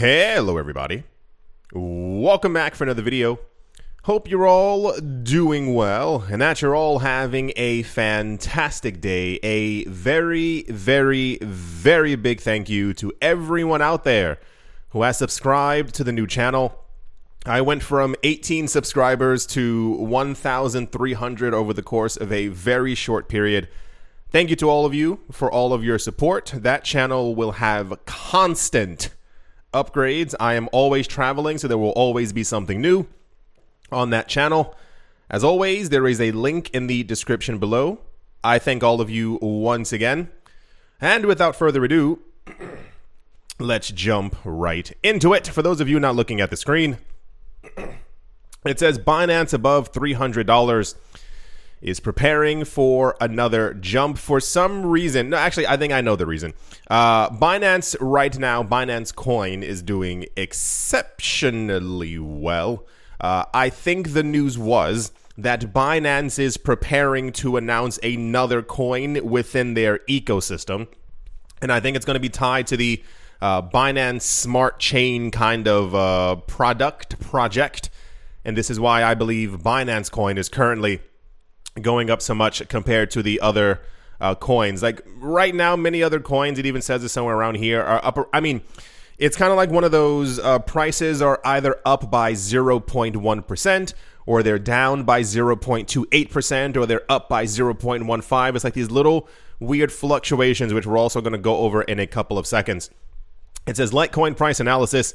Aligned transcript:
Hello, 0.00 0.58
everybody. 0.58 1.02
Welcome 1.72 2.52
back 2.52 2.76
for 2.76 2.84
another 2.84 3.02
video. 3.02 3.40
Hope 4.04 4.30
you're 4.30 4.46
all 4.46 4.96
doing 5.00 5.74
well 5.74 6.24
and 6.30 6.40
that 6.40 6.62
you're 6.62 6.76
all 6.76 7.00
having 7.00 7.52
a 7.56 7.82
fantastic 7.82 9.00
day. 9.00 9.40
A 9.42 9.82
very, 9.86 10.62
very, 10.68 11.38
very 11.42 12.14
big 12.14 12.40
thank 12.40 12.68
you 12.68 12.94
to 12.94 13.12
everyone 13.20 13.82
out 13.82 14.04
there 14.04 14.38
who 14.90 15.02
has 15.02 15.18
subscribed 15.18 15.96
to 15.96 16.04
the 16.04 16.12
new 16.12 16.28
channel. 16.28 16.84
I 17.44 17.60
went 17.60 17.82
from 17.82 18.14
18 18.22 18.68
subscribers 18.68 19.46
to 19.46 19.94
1,300 19.94 21.54
over 21.54 21.72
the 21.72 21.82
course 21.82 22.16
of 22.16 22.30
a 22.30 22.46
very 22.46 22.94
short 22.94 23.28
period. 23.28 23.66
Thank 24.30 24.50
you 24.50 24.54
to 24.56 24.70
all 24.70 24.86
of 24.86 24.94
you 24.94 25.22
for 25.32 25.50
all 25.50 25.72
of 25.72 25.82
your 25.82 25.98
support. 25.98 26.52
That 26.54 26.84
channel 26.84 27.34
will 27.34 27.52
have 27.52 27.98
constant 28.06 29.10
upgrades. 29.72 30.34
I 30.40 30.54
am 30.54 30.68
always 30.72 31.06
traveling, 31.06 31.58
so 31.58 31.68
there 31.68 31.78
will 31.78 31.90
always 31.90 32.32
be 32.32 32.44
something 32.44 32.80
new 32.80 33.06
on 33.90 34.10
that 34.10 34.28
channel. 34.28 34.74
As 35.30 35.44
always, 35.44 35.90
there 35.90 36.06
is 36.06 36.20
a 36.20 36.32
link 36.32 36.70
in 36.70 36.86
the 36.86 37.02
description 37.02 37.58
below. 37.58 38.00
I 38.42 38.58
thank 38.58 38.82
all 38.82 39.00
of 39.00 39.10
you 39.10 39.38
once 39.42 39.92
again. 39.92 40.30
And 41.00 41.26
without 41.26 41.54
further 41.54 41.84
ado, 41.84 42.20
let's 43.58 43.90
jump 43.90 44.36
right 44.44 44.90
into 45.02 45.34
it. 45.34 45.46
For 45.46 45.62
those 45.62 45.80
of 45.80 45.88
you 45.88 46.00
not 46.00 46.16
looking 46.16 46.40
at 46.40 46.50
the 46.50 46.56
screen, 46.56 46.98
it 48.64 48.78
says 48.78 48.98
Binance 48.98 49.52
above 49.52 49.92
$300 49.92 50.94
is 51.80 52.00
preparing 52.00 52.64
for 52.64 53.16
another 53.20 53.74
jump 53.74 54.18
for 54.18 54.40
some 54.40 54.84
reason. 54.86 55.30
No, 55.30 55.36
actually, 55.36 55.66
I 55.66 55.76
think 55.76 55.92
I 55.92 56.00
know 56.00 56.16
the 56.16 56.26
reason. 56.26 56.54
Uh, 56.88 57.30
Binance 57.30 57.96
right 58.00 58.36
now, 58.38 58.62
Binance 58.62 59.14
Coin 59.14 59.62
is 59.62 59.82
doing 59.82 60.26
exceptionally 60.36 62.18
well. 62.18 62.86
Uh, 63.20 63.44
I 63.52 63.68
think 63.70 64.12
the 64.12 64.22
news 64.22 64.58
was 64.58 65.12
that 65.36 65.72
Binance 65.72 66.38
is 66.38 66.56
preparing 66.56 67.32
to 67.32 67.56
announce 67.56 67.98
another 67.98 68.60
coin 68.60 69.24
within 69.24 69.74
their 69.74 70.00
ecosystem. 70.00 70.88
And 71.62 71.72
I 71.72 71.80
think 71.80 71.96
it's 71.96 72.04
going 72.04 72.14
to 72.16 72.20
be 72.20 72.28
tied 72.28 72.66
to 72.68 72.76
the 72.76 73.02
uh, 73.40 73.62
Binance 73.62 74.22
Smart 74.22 74.80
Chain 74.80 75.30
kind 75.30 75.68
of 75.68 75.94
uh, 75.94 76.36
product 76.46 77.20
project. 77.20 77.90
And 78.44 78.56
this 78.56 78.70
is 78.70 78.80
why 78.80 79.04
I 79.04 79.14
believe 79.14 79.50
Binance 79.62 80.10
Coin 80.10 80.38
is 80.38 80.48
currently 80.48 81.00
going 81.82 82.10
up 82.10 82.22
so 82.22 82.34
much 82.34 82.66
compared 82.68 83.10
to 83.12 83.22
the 83.22 83.40
other 83.40 83.80
uh, 84.20 84.34
coins. 84.34 84.82
Like 84.82 85.02
right 85.16 85.54
now, 85.54 85.76
many 85.76 86.02
other 86.02 86.20
coins, 86.20 86.58
it 86.58 86.66
even 86.66 86.82
says 86.82 87.04
it 87.04 87.08
somewhere 87.08 87.36
around 87.36 87.56
here, 87.56 87.82
are 87.82 88.04
up. 88.04 88.28
I 88.32 88.40
mean, 88.40 88.62
it's 89.18 89.36
kind 89.36 89.50
of 89.50 89.56
like 89.56 89.70
one 89.70 89.84
of 89.84 89.92
those 89.92 90.38
uh, 90.38 90.60
prices 90.60 91.20
are 91.20 91.40
either 91.44 91.76
up 91.84 92.10
by 92.10 92.32
0.1% 92.32 93.94
or 94.26 94.42
they're 94.42 94.58
down 94.58 95.04
by 95.04 95.22
0.28% 95.22 96.76
or 96.76 96.86
they're 96.86 97.10
up 97.10 97.28
by 97.28 97.44
0.15. 97.44 98.54
It's 98.54 98.64
like 98.64 98.74
these 98.74 98.90
little 98.90 99.28
weird 99.58 99.90
fluctuations, 99.90 100.72
which 100.72 100.86
we're 100.86 100.98
also 100.98 101.20
going 101.20 101.32
to 101.32 101.38
go 101.38 101.58
over 101.58 101.82
in 101.82 101.98
a 101.98 102.06
couple 102.06 102.38
of 102.38 102.46
seconds. 102.46 102.90
It 103.66 103.76
says 103.76 103.90
Litecoin 103.90 104.36
price 104.36 104.60
analysis. 104.60 105.14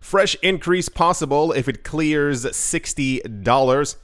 Fresh 0.00 0.36
increase 0.42 0.88
possible 0.88 1.52
if 1.52 1.68
it 1.68 1.84
clears 1.84 2.44
$60. 2.44 3.96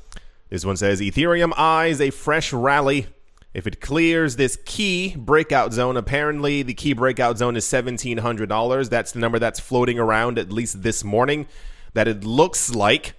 This 0.50 0.64
one 0.64 0.76
says 0.76 1.00
Ethereum 1.00 1.52
eyes 1.56 2.00
a 2.00 2.10
fresh 2.10 2.52
rally 2.52 3.06
if 3.54 3.66
it 3.66 3.80
clears 3.80 4.36
this 4.36 4.58
key 4.64 5.14
breakout 5.16 5.72
zone. 5.72 5.96
Apparently, 5.96 6.62
the 6.62 6.74
key 6.74 6.92
breakout 6.92 7.38
zone 7.38 7.56
is 7.56 7.64
$1,700. 7.64 8.88
That's 8.90 9.12
the 9.12 9.20
number 9.20 9.38
that's 9.38 9.60
floating 9.60 9.98
around, 9.98 10.38
at 10.38 10.52
least 10.52 10.82
this 10.82 11.04
morning, 11.04 11.46
that 11.94 12.08
it 12.08 12.24
looks 12.24 12.74
like. 12.74 13.14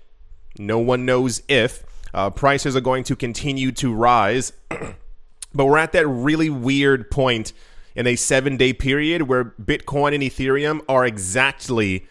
No 0.57 0.79
one 0.79 1.05
knows 1.05 1.41
if. 1.47 1.83
Uh, 2.13 2.29
prices 2.29 2.75
are 2.75 2.81
going 2.81 3.05
to 3.05 3.15
continue 3.15 3.71
to 3.71 3.93
rise. 3.93 4.51
but 5.53 5.65
we're 5.65 5.77
at 5.77 5.93
that 5.93 6.07
really 6.07 6.49
weird 6.49 7.09
point 7.09 7.53
in 7.95 8.07
a 8.07 8.17
seven 8.17 8.57
day 8.57 8.73
period 8.73 9.23
where 9.23 9.45
Bitcoin 9.45 10.13
and 10.13 10.23
Ethereum 10.23 10.81
are 10.89 11.05
exactly 11.05 12.07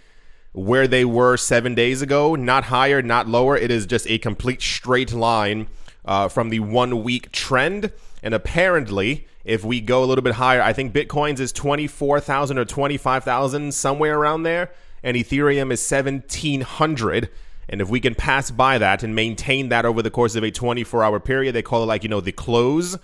where 0.53 0.89
they 0.89 1.05
were 1.05 1.37
seven 1.37 1.75
days 1.75 2.03
ago, 2.03 2.35
not 2.35 2.65
higher, 2.65 3.03
not 3.03 3.29
lower. 3.29 3.57
It 3.57 3.71
is 3.71 3.87
just 3.87 4.09
a 4.09 4.19
complete 4.19 4.61
straight 4.61 5.13
line 5.13 5.69
uh, 6.05 6.29
from 6.29 6.49
the 6.49 6.61
one 6.61 7.03
week 7.05 7.31
trend. 7.33 7.93
And 8.23 8.35
apparently, 8.35 9.27
if 9.45 9.65
we 9.65 9.81
go 9.81 10.03
a 10.03 10.07
little 10.07 10.23
bit 10.23 10.35
higher, 10.35 10.61
I 10.61 10.73
think 10.73 10.93
Bitcoin's 10.93 11.41
is 11.41 11.53
24,000 11.53 12.59
or 12.59 12.65
25,000, 12.65 13.73
somewhere 13.73 14.19
around 14.19 14.43
there, 14.43 14.73
and 15.03 15.17
Ethereum 15.17 15.73
is 15.73 15.91
1,700. 15.91 17.31
And 17.69 17.81
if 17.81 17.89
we 17.89 18.01
can 18.01 18.17
pass 18.17 18.51
by 18.51 18.79
that 18.79 19.05
and 19.05 19.15
maintain 19.15 19.69
that 19.69 19.85
over 19.85 20.03
the 20.03 20.11
course 20.11 20.35
of 20.35 20.43
a 20.43 20.51
24 20.51 21.05
hour 21.05 21.21
period, 21.21 21.55
they 21.55 21.63
call 21.63 21.85
it 21.85 21.87
like, 21.87 22.03
you 22.03 22.09
know, 22.09 22.21
the 22.21 22.33
close. 22.33 22.99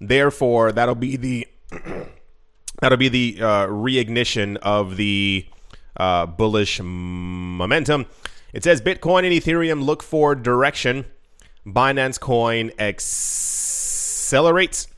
Therefore, 0.00 0.72
that'll 0.72 0.94
be 0.94 1.16
the. 1.16 1.48
that'll 2.80 2.98
be 2.98 3.08
the 3.08 3.38
uh, 3.40 3.66
reignition 3.66 4.56
of 4.58 4.96
the 4.96 5.46
uh, 5.96 6.26
bullish 6.26 6.80
momentum. 6.82 8.06
It 8.52 8.64
says 8.64 8.80
Bitcoin 8.80 9.24
and 9.24 9.32
Ethereum 9.32 9.84
look 9.84 10.02
for 10.02 10.34
direction. 10.34 11.06
Binance 11.66 12.20
Coin 12.20 12.70
accelerates. 12.78 14.88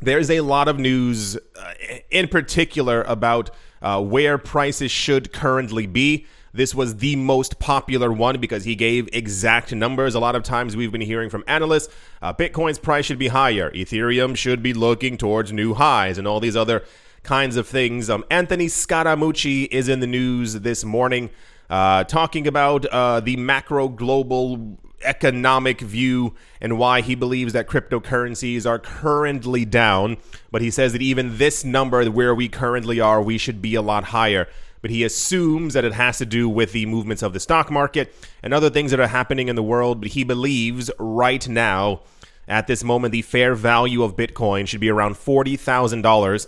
There's 0.00 0.30
a 0.30 0.40
lot 0.40 0.66
of 0.66 0.78
news, 0.78 1.36
uh, 1.36 1.74
in 2.10 2.28
particular, 2.28 3.02
about 3.02 3.50
uh, 3.82 4.02
where 4.02 4.38
prices 4.38 4.90
should 4.90 5.32
currently 5.32 5.86
be. 5.86 6.26
This 6.52 6.74
was 6.74 6.96
the 6.96 7.16
most 7.16 7.58
popular 7.58 8.12
one 8.12 8.40
because 8.40 8.64
he 8.64 8.74
gave 8.74 9.08
exact 9.12 9.72
numbers. 9.72 10.14
A 10.14 10.20
lot 10.20 10.34
of 10.34 10.42
times 10.42 10.74
we've 10.74 10.90
been 10.90 11.00
hearing 11.00 11.30
from 11.30 11.44
analysts 11.46 11.92
uh, 12.22 12.32
Bitcoin's 12.32 12.78
price 12.78 13.04
should 13.04 13.18
be 13.18 13.28
higher, 13.28 13.70
Ethereum 13.70 14.36
should 14.36 14.62
be 14.62 14.74
looking 14.74 15.16
towards 15.16 15.52
new 15.52 15.74
highs, 15.74 16.18
and 16.18 16.26
all 16.26 16.40
these 16.40 16.56
other 16.56 16.84
kinds 17.22 17.56
of 17.56 17.68
things. 17.68 18.10
Um, 18.10 18.24
Anthony 18.30 18.66
Scaramucci 18.66 19.68
is 19.70 19.88
in 19.88 20.00
the 20.00 20.06
news 20.06 20.54
this 20.54 20.84
morning 20.84 21.30
uh, 21.68 22.04
talking 22.04 22.46
about 22.46 22.84
uh, 22.86 23.20
the 23.20 23.36
macro 23.36 23.88
global 23.88 24.78
economic 25.02 25.80
view 25.80 26.34
and 26.60 26.76
why 26.78 27.00
he 27.00 27.14
believes 27.14 27.52
that 27.52 27.66
cryptocurrencies 27.68 28.66
are 28.66 28.78
currently 28.78 29.64
down. 29.64 30.16
But 30.50 30.62
he 30.62 30.70
says 30.70 30.92
that 30.92 31.02
even 31.02 31.38
this 31.38 31.64
number, 31.64 32.04
where 32.10 32.34
we 32.34 32.48
currently 32.48 33.00
are, 33.00 33.22
we 33.22 33.38
should 33.38 33.62
be 33.62 33.74
a 33.74 33.82
lot 33.82 34.04
higher. 34.04 34.48
But 34.82 34.90
he 34.90 35.04
assumes 35.04 35.74
that 35.74 35.84
it 35.84 35.92
has 35.92 36.18
to 36.18 36.26
do 36.26 36.48
with 36.48 36.72
the 36.72 36.86
movements 36.86 37.22
of 37.22 37.32
the 37.34 37.40
stock 37.40 37.70
market 37.70 38.14
and 38.42 38.54
other 38.54 38.70
things 38.70 38.90
that 38.90 39.00
are 39.00 39.06
happening 39.06 39.48
in 39.48 39.56
the 39.56 39.62
world. 39.62 40.00
But 40.00 40.10
he 40.10 40.24
believes 40.24 40.90
right 40.98 41.46
now, 41.46 42.00
at 42.48 42.66
this 42.66 42.82
moment, 42.82 43.12
the 43.12 43.22
fair 43.22 43.54
value 43.54 44.02
of 44.02 44.16
Bitcoin 44.16 44.66
should 44.66 44.80
be 44.80 44.90
around 44.90 45.14
$40,000 45.14 46.46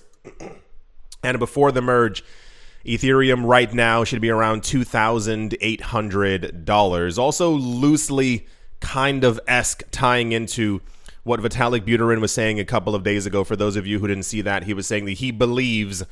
and 1.23 1.39
before 1.39 1.73
the 1.73 1.83
merge, 1.83 2.25
Ethereum 2.85 3.47
right 3.47 3.73
now 3.73 4.05
should 4.05 4.21
be 4.21 4.29
around 4.31 4.63
$2,800. 4.63 7.19
Also, 7.19 7.51
loosely 7.51 8.47
kind 8.81 9.25
of 9.25 9.41
esque 9.47 9.85
tying 9.91 10.33
into 10.33 10.83
what 11.25 11.41
Vitalik 11.41 11.87
Buterin 11.87 12.21
was 12.21 12.33
saying 12.33 12.59
a 12.59 12.65
couple 12.65 12.97
of 12.97 13.05
days 13.05 13.27
ago. 13.27 13.45
For 13.45 13.55
those 13.55 13.77
of 13.77 13.87
you 13.87 14.01
who 14.01 14.09
didn't 14.09 14.25
see 14.25 14.41
that, 14.43 14.65
he 14.65 14.75
was 14.75 14.89
saying 14.89 15.05
that 15.05 15.13
he 15.13 15.31
believes 15.31 16.03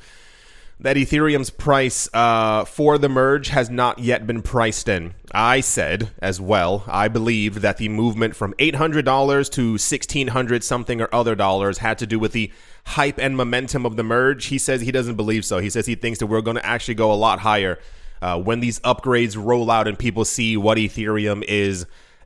that 0.81 0.97
Ethereum's 0.97 1.51
price 1.51 2.09
uh, 2.11 2.65
for 2.65 2.97
the 2.97 3.07
merge 3.07 3.49
has 3.49 3.69
not 3.69 3.99
yet 3.99 4.25
been 4.25 4.41
priced 4.41 4.89
in. 4.89 5.13
I 5.31 5.61
said 5.61 6.09
as 6.19 6.41
well, 6.41 6.83
I 6.87 7.07
believe 7.07 7.61
that 7.61 7.77
the 7.77 7.87
movement 7.87 8.35
from 8.35 8.53
$800 8.55 9.51
to 9.51 9.69
1,600 9.71 10.63
something 10.63 10.99
or 10.99 11.13
other 11.13 11.35
dollars 11.35 11.77
had 11.77 11.99
to 11.99 12.07
do 12.07 12.17
with 12.17 12.31
the 12.31 12.51
hype 12.87 13.19
and 13.19 13.37
momentum 13.37 13.85
of 13.85 13.95
the 13.95 14.03
merge. 14.03 14.45
He 14.45 14.57
says 14.57 14.81
he 14.81 14.91
doesn't 14.91 15.15
believe 15.15 15.45
so. 15.45 15.59
He 15.59 15.69
says 15.69 15.85
he 15.85 15.95
thinks 15.95 16.17
that 16.17 16.27
we're 16.27 16.41
going 16.41 16.57
to 16.57 16.65
actually 16.65 16.95
go 16.95 17.11
a 17.11 17.13
lot 17.13 17.39
higher 17.39 17.77
uh, 18.23 18.41
when 18.41 18.59
these 18.59 18.79
upgrades 18.79 19.41
roll 19.41 19.69
out 19.69 19.87
and 19.87 19.99
people 19.99 20.25
see 20.25 20.57
what 20.57 20.79
Ethereum 20.79 21.43
is 21.43 21.85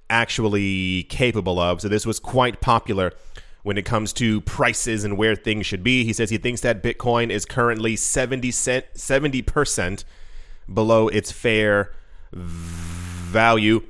actually 0.10 1.04
capable 1.04 1.60
of. 1.60 1.82
So 1.82 1.90
this 1.90 2.06
was 2.06 2.20
quite 2.20 2.62
popular 2.62 3.12
when 3.66 3.80
it 3.80 3.84
comes 3.84 4.14
to 4.14 4.42
prices 4.42 5.04
and 5.04 5.18
where 5.18 5.36
things 5.36 5.66
should 5.66 5.84
be. 5.84 6.06
He 6.06 6.14
says 6.14 6.30
he 6.30 6.38
thinks 6.38 6.62
that 6.62 6.84
Bitcoin 6.84 7.32
is 7.32 7.46
currently 7.46 7.96
70 7.96 8.52
cent, 8.52 8.86
70% 8.94 10.04
below 10.72 11.08
its 11.08 11.32
fair 11.32 11.92
value. 12.32 13.82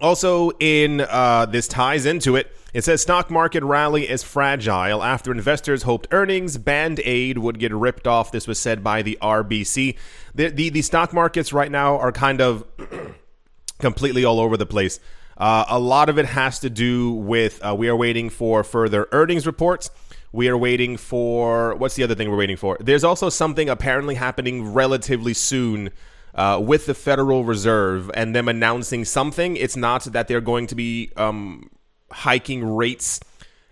Also, 0.00 0.52
in 0.58 1.02
uh, 1.02 1.44
this 1.44 1.68
ties 1.68 2.06
into 2.06 2.34
it. 2.36 2.50
It 2.72 2.82
says 2.82 3.02
stock 3.02 3.30
market 3.30 3.62
rally 3.62 4.08
is 4.08 4.22
fragile 4.22 5.02
after 5.02 5.32
investors 5.32 5.82
hoped 5.82 6.08
earnings 6.10 6.56
band 6.56 6.98
aid 7.04 7.36
would 7.36 7.58
get 7.58 7.74
ripped 7.74 8.06
off. 8.06 8.32
This 8.32 8.46
was 8.46 8.58
said 8.58 8.82
by 8.82 9.02
the 9.02 9.18
RBC. 9.20 9.98
The 10.34 10.48
the, 10.48 10.70
the 10.70 10.80
stock 10.80 11.12
markets 11.12 11.52
right 11.52 11.70
now 11.70 11.98
are 11.98 12.12
kind 12.12 12.40
of 12.40 12.64
completely 13.80 14.24
all 14.24 14.40
over 14.40 14.56
the 14.56 14.66
place. 14.66 14.98
Uh, 15.38 15.64
a 15.68 15.78
lot 15.78 16.08
of 16.08 16.18
it 16.18 16.26
has 16.26 16.58
to 16.58 16.68
do 16.68 17.12
with 17.12 17.64
uh, 17.64 17.74
we 17.74 17.88
are 17.88 17.96
waiting 17.96 18.28
for 18.28 18.64
further 18.64 19.08
earnings 19.12 19.46
reports. 19.46 19.90
We 20.32 20.48
are 20.48 20.58
waiting 20.58 20.96
for 20.96 21.76
what's 21.76 21.94
the 21.94 22.02
other 22.02 22.14
thing 22.14 22.28
we're 22.30 22.36
waiting 22.36 22.56
for? 22.56 22.76
There's 22.80 23.04
also 23.04 23.28
something 23.28 23.68
apparently 23.68 24.16
happening 24.16 24.74
relatively 24.74 25.32
soon 25.32 25.90
uh, 26.34 26.60
with 26.62 26.86
the 26.86 26.94
Federal 26.94 27.44
Reserve 27.44 28.10
and 28.14 28.34
them 28.34 28.48
announcing 28.48 29.04
something. 29.04 29.56
It's 29.56 29.76
not 29.76 30.04
that 30.04 30.28
they're 30.28 30.40
going 30.40 30.66
to 30.66 30.74
be 30.74 31.12
um, 31.16 31.70
hiking 32.10 32.64
rates 32.76 33.20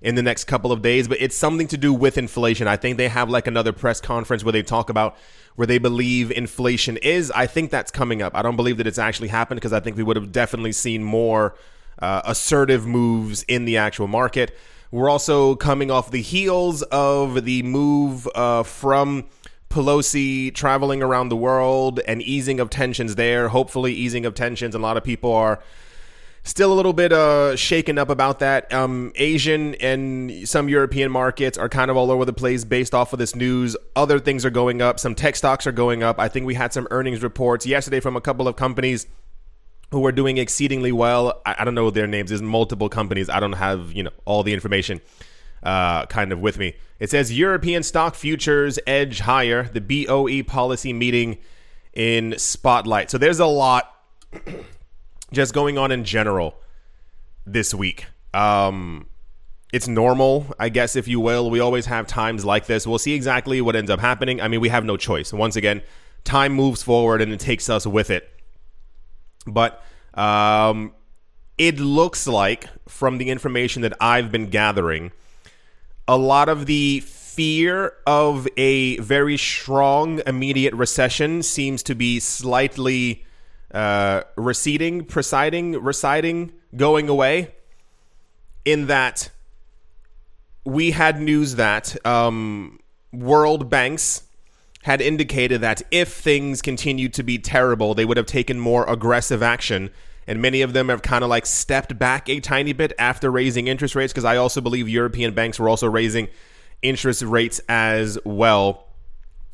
in 0.00 0.14
the 0.14 0.22
next 0.22 0.44
couple 0.44 0.72
of 0.72 0.82
days, 0.82 1.08
but 1.08 1.20
it's 1.20 1.36
something 1.36 1.66
to 1.68 1.76
do 1.76 1.92
with 1.92 2.16
inflation. 2.16 2.68
I 2.68 2.76
think 2.76 2.96
they 2.96 3.08
have 3.08 3.28
like 3.28 3.46
another 3.46 3.72
press 3.72 4.00
conference 4.00 4.44
where 4.44 4.52
they 4.52 4.62
talk 4.62 4.88
about 4.88 5.16
where 5.56 5.66
they 5.66 5.78
believe 5.78 6.30
inflation 6.30 6.96
is. 6.98 7.30
I 7.32 7.46
think 7.46 7.70
that's 7.70 7.90
coming 7.90 8.22
up. 8.22 8.34
I 8.34 8.42
don't 8.42 8.56
believe 8.56 8.76
that 8.76 8.86
it's 8.86 8.98
actually 8.98 9.28
happened 9.28 9.60
because 9.60 9.72
I 9.72 9.80
think 9.80 9.96
we 9.96 10.02
would 10.02 10.16
have 10.16 10.30
definitely 10.30 10.72
seen 10.72 11.02
more 11.02 11.56
uh, 11.98 12.22
assertive 12.24 12.86
moves 12.86 13.42
in 13.44 13.64
the 13.64 13.76
actual 13.76 14.06
market. 14.06 14.56
We're 14.90 15.10
also 15.10 15.56
coming 15.56 15.90
off 15.90 16.10
the 16.10 16.22
heels 16.22 16.82
of 16.82 17.44
the 17.44 17.62
move 17.64 18.28
uh, 18.34 18.62
from 18.62 19.26
Pelosi 19.68 20.54
traveling 20.54 21.02
around 21.02 21.28
the 21.28 21.36
world 21.36 22.00
and 22.06 22.22
easing 22.22 22.60
of 22.60 22.70
tensions 22.70 23.16
there. 23.16 23.48
Hopefully, 23.48 23.92
easing 23.92 24.24
of 24.24 24.34
tensions. 24.34 24.74
A 24.74 24.78
lot 24.78 24.96
of 24.96 25.04
people 25.04 25.32
are 25.32 25.60
still 26.46 26.72
a 26.72 26.74
little 26.74 26.92
bit 26.92 27.12
uh, 27.12 27.56
shaken 27.56 27.98
up 27.98 28.08
about 28.08 28.38
that. 28.38 28.72
Um, 28.72 29.12
Asian 29.16 29.74
and 29.76 30.48
some 30.48 30.68
European 30.68 31.10
markets 31.10 31.58
are 31.58 31.68
kind 31.68 31.90
of 31.90 31.96
all 31.96 32.10
over 32.10 32.24
the 32.24 32.32
place 32.32 32.64
based 32.64 32.94
off 32.94 33.12
of 33.12 33.18
this 33.18 33.34
news. 33.34 33.76
Other 33.94 34.18
things 34.20 34.44
are 34.44 34.50
going 34.50 34.80
up. 34.80 35.00
Some 35.00 35.14
tech 35.14 35.36
stocks 35.36 35.66
are 35.66 35.72
going 35.72 36.02
up. 36.02 36.18
I 36.18 36.28
think 36.28 36.46
we 36.46 36.54
had 36.54 36.72
some 36.72 36.86
earnings 36.90 37.22
reports 37.22 37.66
yesterday 37.66 38.00
from 38.00 38.16
a 38.16 38.20
couple 38.20 38.46
of 38.48 38.56
companies 38.56 39.06
who 39.90 40.04
are 40.06 40.12
doing 40.12 40.38
exceedingly 40.38 40.92
well. 40.92 41.42
I, 41.44 41.56
I 41.58 41.64
don't 41.64 41.74
know 41.74 41.90
their 41.90 42.06
names. 42.06 42.30
There's 42.30 42.42
multiple 42.42 42.88
companies. 42.88 43.28
I 43.28 43.40
don't 43.40 43.52
have 43.52 43.92
you 43.92 44.04
know 44.04 44.10
all 44.24 44.42
the 44.42 44.54
information 44.54 45.00
uh, 45.62 46.06
kind 46.06 46.32
of 46.32 46.40
with 46.40 46.58
me. 46.58 46.76
It 47.00 47.10
says 47.10 47.36
European 47.36 47.82
stock 47.82 48.14
futures 48.14 48.78
edge 48.86 49.20
higher. 49.20 49.64
The 49.64 49.80
BOE 49.80 50.42
policy 50.44 50.92
meeting 50.92 51.38
in 51.92 52.38
spotlight. 52.38 53.10
So 53.10 53.18
there's 53.18 53.40
a 53.40 53.46
lot 53.46 53.92
just 55.32 55.54
going 55.54 55.78
on 55.78 55.92
in 55.92 56.04
general 56.04 56.60
this 57.46 57.74
week. 57.74 58.06
Um, 58.32 59.08
it's 59.72 59.88
normal, 59.88 60.46
I 60.58 60.68
guess, 60.68 60.96
if 60.96 61.08
you 61.08 61.20
will. 61.20 61.50
We 61.50 61.60
always 61.60 61.86
have 61.86 62.06
times 62.06 62.44
like 62.44 62.66
this. 62.66 62.86
We'll 62.86 62.98
see 62.98 63.14
exactly 63.14 63.60
what 63.60 63.76
ends 63.76 63.90
up 63.90 64.00
happening. 64.00 64.40
I 64.40 64.48
mean, 64.48 64.60
we 64.60 64.68
have 64.68 64.84
no 64.84 64.96
choice. 64.96 65.32
Once 65.32 65.56
again, 65.56 65.82
time 66.24 66.52
moves 66.52 66.82
forward 66.82 67.20
and 67.20 67.32
it 67.32 67.40
takes 67.40 67.68
us 67.68 67.86
with 67.86 68.10
it. 68.10 68.32
But 69.46 69.82
um, 70.14 70.92
it 71.58 71.78
looks 71.78 72.26
like, 72.26 72.68
from 72.88 73.18
the 73.18 73.28
information 73.28 73.82
that 73.82 73.94
I've 74.00 74.30
been 74.32 74.48
gathering, 74.50 75.12
a 76.08 76.16
lot 76.16 76.48
of 76.48 76.66
the 76.66 77.00
fear 77.00 77.92
of 78.06 78.48
a 78.56 78.96
very 78.98 79.36
strong 79.36 80.22
immediate 80.26 80.72
recession 80.72 81.42
seems 81.42 81.82
to 81.82 81.94
be 81.94 82.18
slightly 82.18 83.25
uh, 83.76 84.22
receding, 84.36 85.04
presiding, 85.04 85.72
residing, 85.72 86.52
going 86.74 87.10
away. 87.10 87.52
In 88.64 88.86
that 88.86 89.30
we 90.64 90.90
had 90.90 91.20
news 91.20 91.54
that 91.54 91.94
um, 92.04 92.80
world 93.12 93.70
banks 93.70 94.24
had 94.82 95.00
indicated 95.00 95.60
that 95.60 95.82
if 95.90 96.12
things 96.12 96.62
continued 96.62 97.12
to 97.14 97.22
be 97.22 97.38
terrible, 97.38 97.94
they 97.94 98.04
would 98.04 98.16
have 98.16 98.26
taken 98.26 98.58
more 98.58 98.88
aggressive 98.88 99.42
action. 99.42 99.90
And 100.26 100.40
many 100.40 100.62
of 100.62 100.72
them 100.72 100.88
have 100.88 101.02
kind 101.02 101.22
of 101.22 101.30
like 101.30 101.46
stepped 101.46 101.96
back 101.98 102.28
a 102.28 102.40
tiny 102.40 102.72
bit 102.72 102.92
after 102.98 103.30
raising 103.30 103.68
interest 103.68 103.94
rates 103.94 104.12
because 104.12 104.24
I 104.24 104.36
also 104.36 104.60
believe 104.60 104.88
European 104.88 105.34
banks 105.34 105.60
were 105.60 105.68
also 105.68 105.88
raising 105.88 106.28
interest 106.82 107.22
rates 107.22 107.60
as 107.68 108.18
well. 108.24 108.86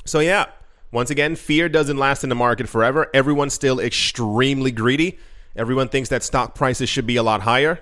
So, 0.04 0.20
yeah, 0.20 0.46
once 0.93 1.11
again, 1.11 1.35
fear 1.37 1.69
doesn't 1.69 1.97
last 1.97 2.23
in 2.23 2.29
the 2.29 2.35
market 2.35 2.69
forever. 2.69 3.09
Everyone's 3.15 3.55
still 3.55 3.81
extremely 3.81 4.71
greedy. 4.71 5.19
Everyone 5.56 5.89
thinks 5.89 6.11
that 6.11 6.23
stock 6.23 6.55
prices 6.55 6.89
should 6.89 7.06
be 7.06 7.17
a 7.17 7.23
lot 7.23 7.43
higher. 7.43 7.81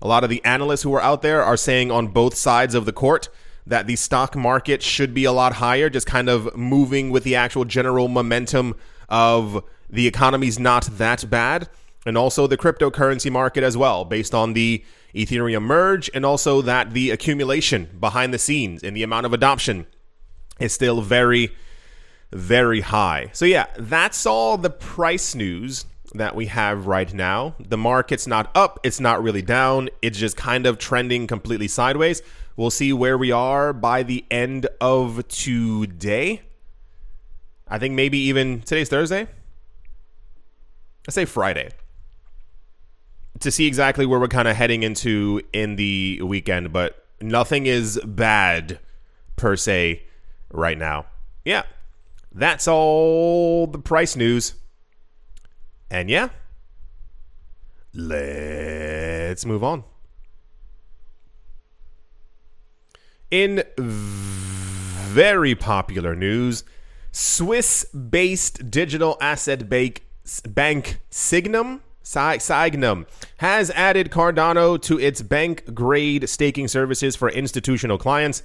A 0.00 0.06
lot 0.06 0.22
of 0.22 0.30
the 0.30 0.44
analysts 0.44 0.82
who 0.82 0.94
are 0.94 1.02
out 1.02 1.22
there 1.22 1.42
are 1.42 1.56
saying 1.56 1.90
on 1.90 2.08
both 2.08 2.34
sides 2.34 2.76
of 2.76 2.86
the 2.86 2.92
court 2.92 3.28
that 3.66 3.88
the 3.88 3.96
stock 3.96 4.36
market 4.36 4.82
should 4.82 5.12
be 5.12 5.24
a 5.24 5.32
lot 5.32 5.54
higher, 5.54 5.90
just 5.90 6.06
kind 6.06 6.28
of 6.28 6.56
moving 6.56 7.10
with 7.10 7.24
the 7.24 7.34
actual 7.34 7.64
general 7.64 8.06
momentum 8.06 8.76
of 9.08 9.62
the 9.90 10.06
economy's 10.06 10.58
not 10.58 10.84
that 10.84 11.28
bad. 11.28 11.68
And 12.06 12.16
also 12.16 12.46
the 12.46 12.56
cryptocurrency 12.56 13.30
market 13.30 13.64
as 13.64 13.76
well, 13.76 14.04
based 14.04 14.34
on 14.34 14.52
the 14.52 14.84
Ethereum 15.14 15.62
merge 15.62 16.08
and 16.14 16.24
also 16.24 16.62
that 16.62 16.92
the 16.92 17.10
accumulation 17.10 17.88
behind 17.98 18.32
the 18.32 18.38
scenes 18.38 18.84
and 18.84 18.96
the 18.96 19.02
amount 19.02 19.26
of 19.26 19.32
adoption 19.32 19.86
is 20.60 20.72
still 20.72 21.00
very 21.00 21.52
very 22.32 22.80
high. 22.80 23.30
So, 23.32 23.44
yeah, 23.44 23.66
that's 23.78 24.26
all 24.26 24.58
the 24.58 24.70
price 24.70 25.34
news 25.34 25.86
that 26.14 26.34
we 26.34 26.46
have 26.46 26.86
right 26.86 27.12
now. 27.12 27.54
The 27.60 27.76
market's 27.76 28.26
not 28.26 28.50
up, 28.54 28.80
it's 28.82 29.00
not 29.00 29.22
really 29.22 29.42
down, 29.42 29.90
it's 30.02 30.18
just 30.18 30.36
kind 30.36 30.66
of 30.66 30.78
trending 30.78 31.26
completely 31.26 31.68
sideways. 31.68 32.22
We'll 32.56 32.70
see 32.70 32.92
where 32.92 33.16
we 33.16 33.30
are 33.30 33.72
by 33.72 34.02
the 34.02 34.24
end 34.30 34.66
of 34.80 35.26
today. 35.28 36.42
I 37.68 37.78
think 37.78 37.94
maybe 37.94 38.18
even 38.18 38.62
today's 38.62 38.88
Thursday. 38.88 39.28
Let's 41.06 41.14
say 41.14 41.24
Friday. 41.24 41.70
To 43.40 43.50
see 43.50 43.66
exactly 43.66 44.06
where 44.06 44.18
we're 44.18 44.28
kind 44.28 44.48
of 44.48 44.56
heading 44.56 44.82
into 44.82 45.42
in 45.52 45.76
the 45.76 46.20
weekend, 46.22 46.72
but 46.72 47.06
nothing 47.20 47.66
is 47.66 48.00
bad 48.04 48.80
per 49.36 49.54
se 49.54 50.02
right 50.50 50.76
now. 50.76 51.06
Yeah, 51.44 51.62
that's 52.32 52.68
all 52.68 53.66
the 53.66 53.78
price 53.78 54.16
news. 54.16 54.54
And 55.90 56.10
yeah, 56.10 56.28
let's 57.94 59.46
move 59.46 59.64
on. 59.64 59.84
In 63.30 63.62
very 63.78 65.54
popular 65.54 66.14
news, 66.14 66.64
Swiss 67.12 67.84
based 67.84 68.70
digital 68.70 69.16
asset 69.20 69.68
bank, 69.68 70.04
bank 70.48 71.00
Sygnum, 71.10 71.80
Sygnum 72.04 73.06
has 73.38 73.70
added 73.70 74.10
Cardano 74.10 74.80
to 74.82 74.98
its 74.98 75.20
bank 75.20 75.74
grade 75.74 76.28
staking 76.28 76.68
services 76.68 77.16
for 77.16 77.28
institutional 77.28 77.98
clients. 77.98 78.42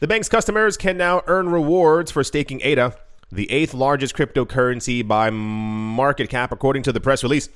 The 0.00 0.06
bank's 0.06 0.28
customers 0.28 0.76
can 0.76 0.96
now 0.96 1.22
earn 1.26 1.48
rewards 1.48 2.10
for 2.10 2.22
staking 2.22 2.60
ADA 2.62 2.94
the 3.30 3.50
eighth 3.50 3.74
largest 3.74 4.14
cryptocurrency 4.14 5.06
by 5.06 5.30
market 5.30 6.28
cap, 6.28 6.52
according 6.52 6.82
to 6.84 6.92
the 6.92 7.00
press 7.00 7.22
release. 7.22 7.48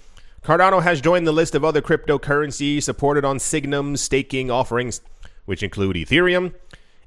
Cardano 0.43 0.83
has 0.83 1.01
joined 1.01 1.27
the 1.27 1.33
list 1.33 1.55
of 1.55 1.65
other 1.65 1.81
cryptocurrencies 1.81 2.83
supported 2.83 3.25
on 3.25 3.39
Sygnum 3.39 3.97
staking 3.97 4.51
offerings, 4.51 5.01
which 5.45 5.63
include 5.63 5.97
Ethereum, 5.97 6.53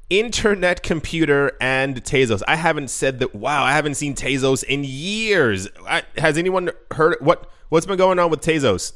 Internet 0.09 0.83
Computer, 0.83 1.51
and 1.59 2.03
Tezos. 2.03 2.41
I 2.47 2.55
haven't 2.55 2.89
said 2.89 3.19
that. 3.19 3.35
Wow, 3.35 3.63
I 3.63 3.73
haven't 3.73 3.95
seen 3.95 4.15
Tezos 4.15 4.63
in 4.63 4.83
years. 4.83 5.67
I, 5.87 6.03
has 6.17 6.37
anyone 6.37 6.71
heard 6.91 7.17
what 7.19 7.49
what's 7.69 7.85
been 7.85 7.97
going 7.97 8.19
on 8.19 8.29
with 8.29 8.41
Tezos? 8.41 8.93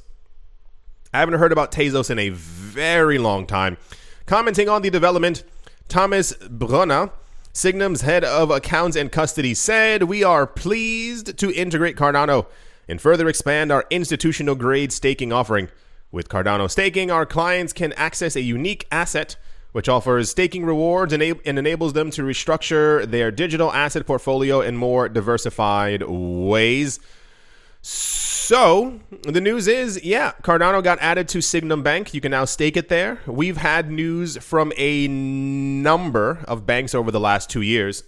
I 1.14 1.20
haven't 1.20 1.40
heard 1.40 1.52
about 1.52 1.72
Tezos 1.72 2.10
in 2.10 2.20
a 2.20 2.30
very 2.30 3.18
long 3.18 3.46
time. 3.46 3.78
Commenting 4.26 4.70
on 4.70 4.84
the 4.84 4.90
development, 4.90 5.44
Thomas 5.88 6.34
Brunner 6.34 7.10
Sygnum's 7.54 8.02
head 8.02 8.24
of 8.24 8.52
accounts 8.52 8.96
and 8.96 9.12
custody 9.12 9.54
said, 9.54 10.04
We 10.04 10.24
are 10.24 10.46
pleased 10.46 11.38
to 11.40 11.52
integrate 11.52 11.96
Cardano 11.96 12.46
and 12.88 13.02
further 13.02 13.28
expand 13.28 13.72
our 13.72 13.86
institutional 13.90 14.56
grade 14.56 14.92
staking 14.92 15.34
offering. 15.34 15.70
With 16.12 16.30
Cardano 16.30 16.70
staking, 16.70 17.12
our 17.12 17.26
clients 17.26 17.74
can 17.74 17.94
access 17.94 18.36
a 18.36 18.42
unique 18.42 18.88
asset 18.92 19.36
which 19.72 19.90
offers 19.90 20.32
staking 20.32 20.66
rewards 20.66 21.14
and 21.14 21.22
enables 21.22 21.94
them 21.94 22.10
to 22.12 22.24
restructure 22.24 23.06
their 23.10 23.30
digital 23.30 23.72
asset 23.72 24.06
portfolio 24.06 24.62
in 24.62 24.76
more 24.76 25.08
diversified 25.08 26.04
ways. 26.04 27.00
So 27.92 29.00
the 29.24 29.42
news 29.42 29.68
is, 29.68 30.04
yeah, 30.04 30.34
Cardano 30.44 30.84
got 30.84 31.00
added 31.02 31.28
to 31.30 31.40
Sygnum 31.40 31.84
Bank. 31.84 32.14
You 32.14 32.22
can 32.22 32.30
now 32.30 32.46
stake 32.46 32.78
it 32.78 32.88
there. 32.88 33.20
We've 33.26 33.58
had 33.58 33.90
news 33.90 34.38
from 34.38 34.72
a 34.78 35.08
number 35.08 36.44
of 36.48 36.68
banks 36.68 36.94
over 36.94 37.10
the 37.10 37.20
last 37.20 37.50
two 37.50 37.62
years 37.62 38.04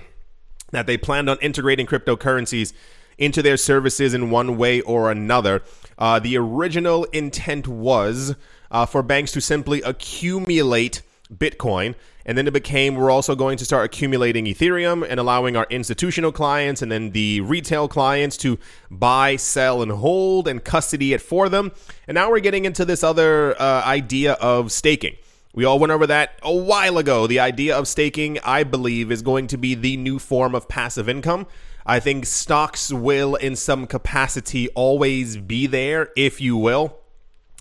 that 0.70 0.86
they 0.86 0.96
planned 0.96 1.28
on 1.28 1.38
integrating 1.42 1.86
cryptocurrencies 1.86 2.72
into 3.18 3.42
their 3.42 3.58
services 3.58 4.14
in 4.14 4.30
one 4.30 4.56
way 4.56 4.80
or 4.80 5.10
another. 5.10 5.62
Uh, 5.98 6.18
the 6.18 6.38
original 6.38 7.04
intent 7.04 7.68
was 7.68 8.34
uh, 8.70 8.86
for 8.86 9.02
banks 9.02 9.32
to 9.32 9.40
simply 9.42 9.82
accumulate 9.82 11.02
Bitcoin 11.30 11.94
and 12.30 12.38
then 12.38 12.46
it 12.46 12.52
became 12.52 12.94
we're 12.94 13.10
also 13.10 13.34
going 13.34 13.58
to 13.58 13.64
start 13.64 13.84
accumulating 13.84 14.44
Ethereum 14.44 15.04
and 15.04 15.18
allowing 15.18 15.56
our 15.56 15.66
institutional 15.68 16.30
clients 16.30 16.80
and 16.80 16.92
then 16.92 17.10
the 17.10 17.40
retail 17.40 17.88
clients 17.88 18.36
to 18.36 18.56
buy, 18.88 19.34
sell, 19.34 19.82
and 19.82 19.90
hold 19.90 20.46
and 20.46 20.62
custody 20.62 21.12
it 21.12 21.20
for 21.20 21.48
them. 21.48 21.72
And 22.06 22.14
now 22.14 22.30
we're 22.30 22.38
getting 22.38 22.66
into 22.66 22.84
this 22.84 23.02
other 23.02 23.60
uh, 23.60 23.82
idea 23.84 24.34
of 24.34 24.70
staking. 24.70 25.16
We 25.56 25.64
all 25.64 25.80
went 25.80 25.90
over 25.90 26.06
that 26.06 26.38
a 26.44 26.54
while 26.54 26.98
ago. 26.98 27.26
The 27.26 27.40
idea 27.40 27.76
of 27.76 27.88
staking, 27.88 28.38
I 28.44 28.62
believe, 28.62 29.10
is 29.10 29.22
going 29.22 29.48
to 29.48 29.58
be 29.58 29.74
the 29.74 29.96
new 29.96 30.20
form 30.20 30.54
of 30.54 30.68
passive 30.68 31.08
income. 31.08 31.48
I 31.84 31.98
think 31.98 32.26
stocks 32.26 32.92
will, 32.92 33.34
in 33.34 33.56
some 33.56 33.88
capacity, 33.88 34.68
always 34.76 35.36
be 35.36 35.66
there, 35.66 36.10
if 36.16 36.40
you 36.40 36.56
will, 36.56 36.99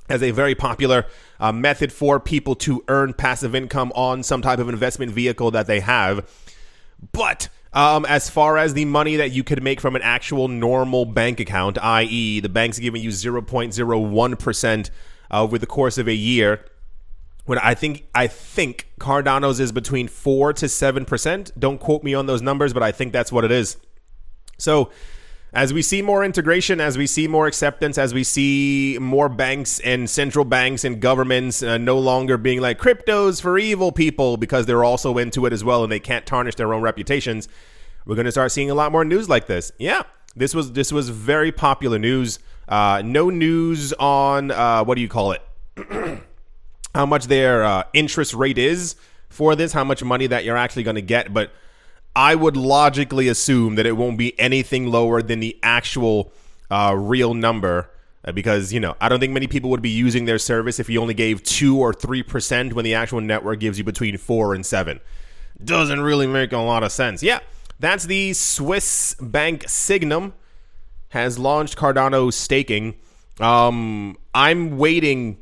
as 0.09 0.23
a 0.23 0.31
very 0.31 0.55
popular 0.55 1.05
uh, 1.39 1.51
method 1.51 1.93
for 1.93 2.19
people 2.19 2.55
to 2.55 2.83
earn 2.87 3.13
passive 3.13 3.55
income 3.55 3.91
on 3.95 4.23
some 4.23 4.41
type 4.41 4.59
of 4.59 4.67
investment 4.67 5.11
vehicle 5.11 5.51
that 5.51 5.67
they 5.67 5.79
have. 5.79 6.27
But 7.11 7.49
um, 7.73 8.05
as 8.05 8.29
far 8.29 8.57
as 8.57 8.73
the 8.73 8.85
money 8.85 9.15
that 9.17 9.31
you 9.31 9.43
could 9.43 9.61
make 9.61 9.79
from 9.79 9.95
an 9.95 10.01
actual 10.01 10.47
normal 10.47 11.05
bank 11.05 11.39
account, 11.39 11.77
i.e., 11.77 12.39
the 12.39 12.49
bank's 12.49 12.79
giving 12.79 13.01
you 13.01 13.09
0.01% 13.09 14.89
uh, 15.31 15.41
over 15.43 15.57
the 15.57 15.67
course 15.67 15.97
of 15.97 16.07
a 16.07 16.13
year, 16.13 16.65
when 17.45 17.59
I 17.59 17.73
think 17.73 18.05
I 18.13 18.27
think 18.27 18.89
Cardano's 18.99 19.59
is 19.59 19.71
between 19.71 20.07
four 20.07 20.53
to 20.53 20.69
seven 20.69 21.03
percent. 21.05 21.51
Don't 21.57 21.79
quote 21.79 22.03
me 22.03 22.13
on 22.13 22.27
those 22.27 22.43
numbers, 22.43 22.73
but 22.73 22.83
I 22.83 22.91
think 22.91 23.11
that's 23.11 23.31
what 23.31 23.43
it 23.43 23.51
is. 23.51 23.77
So 24.59 24.91
as 25.51 25.73
we 25.73 25.81
see 25.81 26.01
more 26.01 26.23
integration, 26.23 26.79
as 26.79 26.97
we 26.97 27.07
see 27.07 27.27
more 27.27 27.47
acceptance, 27.47 27.97
as 27.97 28.13
we 28.13 28.23
see 28.23 28.97
more 29.01 29.29
banks 29.29 29.79
and 29.79 30.09
central 30.09 30.45
banks 30.45 30.83
and 30.83 30.99
governments 30.99 31.63
uh, 31.63 31.77
no 31.77 31.97
longer 31.97 32.37
being 32.37 32.61
like 32.61 32.79
cryptos 32.79 33.41
for 33.41 33.57
evil 33.57 33.91
people 33.91 34.37
because 34.37 34.65
they're 34.67 34.83
also 34.83 35.17
into 35.17 35.45
it 35.45 35.53
as 35.53 35.63
well 35.63 35.83
and 35.83 35.91
they 35.91 35.99
can't 35.99 36.25
tarnish 36.25 36.55
their 36.55 36.73
own 36.73 36.81
reputations, 36.81 37.47
we're 38.05 38.15
going 38.15 38.25
to 38.25 38.31
start 38.31 38.51
seeing 38.51 38.69
a 38.69 38.75
lot 38.75 38.91
more 38.91 39.03
news 39.03 39.27
like 39.27 39.47
this. 39.47 39.71
Yeah, 39.79 40.03
this 40.35 40.53
was 40.53 40.73
this 40.73 40.91
was 40.91 41.09
very 41.09 41.51
popular 41.51 41.97
news. 41.97 42.39
Uh, 42.67 43.01
no 43.03 43.31
news 43.31 43.93
on 43.93 44.51
uh, 44.51 44.83
what 44.83 44.95
do 44.95 45.01
you 45.01 45.09
call 45.09 45.31
it? 45.31 45.41
how 46.95 47.05
much 47.05 47.25
their 47.25 47.63
uh, 47.63 47.83
interest 47.93 48.33
rate 48.33 48.57
is 48.57 48.95
for 49.29 49.55
this, 49.55 49.73
how 49.73 49.83
much 49.83 50.03
money 50.03 50.27
that 50.27 50.43
you're 50.43 50.57
actually 50.57 50.83
going 50.83 50.95
to 50.95 51.01
get, 51.01 51.33
but 51.33 51.51
I 52.19 52.35
would 52.35 52.57
logically 52.57 53.29
assume 53.29 53.75
that 53.75 53.85
it 53.85 53.93
won't 53.93 54.17
be 54.17 54.37
anything 54.37 54.87
lower 54.87 55.21
than 55.21 55.39
the 55.39 55.57
actual 55.63 56.33
uh, 56.69 56.93
real 56.93 57.33
number 57.33 57.89
uh, 58.25 58.33
because, 58.33 58.73
you 58.73 58.81
know, 58.81 58.97
I 58.99 59.07
don't 59.07 59.21
think 59.21 59.31
many 59.31 59.47
people 59.47 59.69
would 59.69 59.81
be 59.81 59.89
using 59.89 60.25
their 60.25 60.37
service 60.37 60.81
if 60.81 60.89
you 60.89 60.99
only 60.99 61.13
gave 61.13 61.41
2 61.43 61.79
or 61.79 61.93
3% 61.93 62.73
when 62.73 62.83
the 62.83 62.93
actual 62.93 63.21
network 63.21 63.61
gives 63.61 63.77
you 63.77 63.85
between 63.85 64.17
4 64.17 64.53
and 64.53 64.65
7. 64.65 64.99
Doesn't 65.63 66.01
really 66.01 66.27
make 66.27 66.51
a 66.51 66.57
lot 66.57 66.83
of 66.83 66.91
sense. 66.91 67.23
Yeah, 67.23 67.39
that's 67.79 68.03
the 68.03 68.33
Swiss 68.33 69.15
bank 69.21 69.63
Sygnum 69.67 70.33
has 71.11 71.39
launched 71.39 71.77
Cardano 71.77 72.33
staking. 72.33 72.95
Um, 73.39 74.17
I'm 74.35 74.77
waiting 74.77 75.37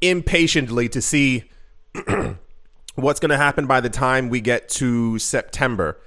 impatiently 0.00 0.88
to 0.88 1.00
see 1.00 1.44
what's 2.94 3.20
going 3.20 3.30
to 3.30 3.36
happen 3.36 3.66
by 3.66 3.80
the 3.80 3.90
time 3.90 4.28
we 4.28 4.40
get 4.40 4.68
to 4.70 5.18
September. 5.18 5.98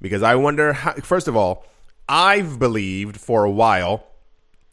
Because 0.00 0.22
I 0.22 0.34
wonder, 0.34 0.72
how, 0.74 0.92
first 0.94 1.28
of 1.28 1.36
all, 1.36 1.64
I've 2.08 2.58
believed 2.58 3.18
for 3.18 3.44
a 3.44 3.50
while 3.50 4.06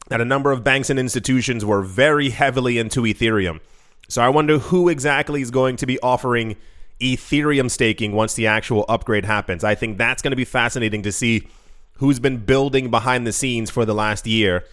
that 0.10 0.20
a 0.20 0.25
number 0.25 0.51
of 0.51 0.63
banks 0.63 0.90
and 0.90 1.00
institutions 1.00 1.63
were 1.63 1.82
very 1.82 2.30
heavily 2.30 2.78
into 2.78 3.04
Ethereum. 3.04 3.62
So 4.10 4.22
I 4.22 4.28
wonder 4.30 4.58
who 4.58 4.90
exactly 4.90 5.42
is 5.42 5.51
going 5.51 5.78
to 5.78 5.86
be 5.86 6.00
offering 6.01 6.58
Ethereum 7.00 7.72
staking 7.72 8.12
once 8.12 8.34
the 8.34 8.48
actual 8.48 8.84
upgrade 8.90 9.24
happens. 9.24 9.63
I 9.63 9.75
think 9.75 9.98
that's 9.98 10.22
going 10.22 10.32
to 10.32 10.38
be 10.38 10.46
fascinating 10.46 11.01
to 11.04 11.12
see 11.12 11.48
who's 11.96 12.20
been 12.20 12.38
building 12.38 12.92
behind 12.92 13.25
the 13.25 13.32
scenes 13.32 13.70
for 13.70 13.86
the 13.86 13.94
last 13.94 14.28
year 14.28 14.66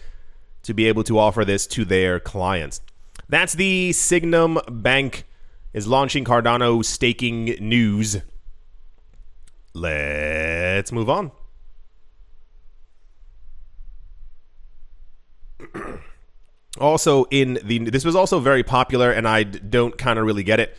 to 0.63 0.73
be 0.73 0.87
able 0.87 1.03
to 1.05 1.17
offer 1.17 1.45
this 1.45 1.65
to 1.67 1.85
their 1.85 2.19
clients. 2.19 2.81
That's 3.29 3.53
the 3.53 3.91
Sygnum 3.91 4.59
Bank 4.83 5.25
is 5.73 5.87
launching 5.87 6.25
Cardano 6.25 6.83
staking 6.83 7.55
news. 7.59 8.17
Let's 9.73 10.91
move 10.91 11.09
on. 11.09 11.31
also 16.79 17.25
in 17.25 17.59
the 17.63 17.79
this 17.79 18.05
was 18.05 18.15
also 18.15 18.39
very 18.39 18.63
popular 18.63 19.11
and 19.11 19.27
I 19.27 19.43
don't 19.43 19.97
kind 19.97 20.17
of 20.19 20.25
really 20.25 20.43
get 20.43 20.59
it. 20.59 20.75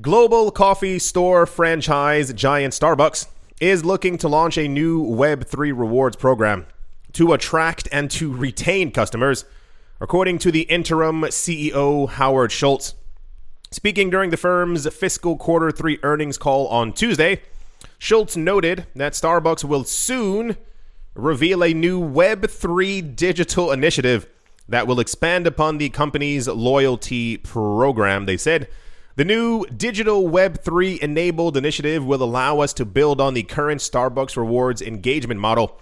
Global 0.00 0.50
coffee 0.50 0.98
store 0.98 1.46
franchise 1.46 2.32
giant 2.32 2.74
Starbucks 2.74 3.28
is 3.60 3.84
looking 3.84 4.18
to 4.18 4.28
launch 4.28 4.58
a 4.58 4.68
new 4.68 5.02
Web3 5.02 5.58
rewards 5.58 6.16
program 6.16 6.66
to 7.14 7.32
attract 7.32 7.88
and 7.90 8.10
to 8.10 8.30
retain 8.30 8.90
customers 8.90 9.46
according 10.00 10.38
to 10.38 10.52
the 10.52 10.62
interim 10.62 11.22
CEO 11.22 12.08
Howard 12.10 12.52
Schultz. 12.52 12.94
Speaking 13.70 14.10
during 14.10 14.30
the 14.30 14.36
firm's 14.36 14.86
fiscal 14.94 15.36
quarter 15.36 15.70
three 15.70 15.98
earnings 16.02 16.38
call 16.38 16.68
on 16.68 16.92
Tuesday, 16.92 17.42
Schultz 17.98 18.36
noted 18.36 18.86
that 18.94 19.14
Starbucks 19.14 19.64
will 19.64 19.84
soon 19.84 20.56
reveal 21.14 21.64
a 21.64 21.74
new 21.74 22.00
Web3 22.00 23.16
digital 23.16 23.72
initiative 23.72 24.28
that 24.68 24.86
will 24.86 25.00
expand 25.00 25.46
upon 25.46 25.78
the 25.78 25.88
company's 25.88 26.46
loyalty 26.46 27.38
program. 27.38 28.26
They 28.26 28.36
said 28.36 28.68
the 29.16 29.24
new 29.24 29.64
digital 29.66 30.24
Web3 30.24 30.98
enabled 30.98 31.56
initiative 31.56 32.04
will 32.04 32.22
allow 32.22 32.60
us 32.60 32.72
to 32.74 32.84
build 32.84 33.20
on 33.20 33.34
the 33.34 33.42
current 33.42 33.80
Starbucks 33.80 34.36
rewards 34.36 34.80
engagement 34.80 35.40
model 35.40 35.80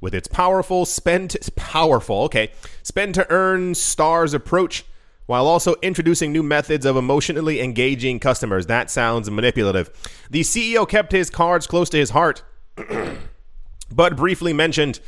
with 0.00 0.14
its 0.14 0.28
powerful 0.28 0.84
spend 0.84 1.36
powerful, 1.56 2.24
okay, 2.24 2.50
spend 2.82 3.14
to 3.14 3.30
earn 3.30 3.74
stars 3.74 4.34
approach 4.34 4.84
while 5.32 5.46
also 5.46 5.76
introducing 5.80 6.30
new 6.30 6.42
methods 6.42 6.84
of 6.84 6.94
emotionally 6.94 7.58
engaging 7.58 8.20
customers. 8.20 8.66
That 8.66 8.90
sounds 8.90 9.30
manipulative. 9.30 9.88
The 10.28 10.42
CEO 10.42 10.86
kept 10.86 11.10
his 11.10 11.30
cards 11.30 11.66
close 11.66 11.88
to 11.88 11.96
his 11.96 12.10
heart, 12.10 12.42
but 13.90 14.14
briefly 14.14 14.52
mentioned 14.52 15.00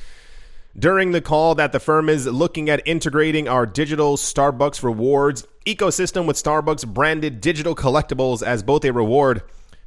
during 0.79 1.13
the 1.13 1.21
call 1.21 1.55
that 1.57 1.73
the 1.73 1.79
firm 1.79 2.09
is 2.09 2.27
looking 2.27 2.71
at 2.71 2.81
integrating 2.87 3.49
our 3.49 3.67
digital 3.67 4.17
Starbucks 4.17 4.83
rewards 4.83 5.47
ecosystem 5.67 6.27
with 6.27 6.43
Starbucks 6.43 6.87
branded 6.87 7.43
digital 7.43 7.75
collectibles 7.75 8.43
as 8.43 8.63
both 8.63 8.83
a 8.87 8.95
reward 8.95 9.43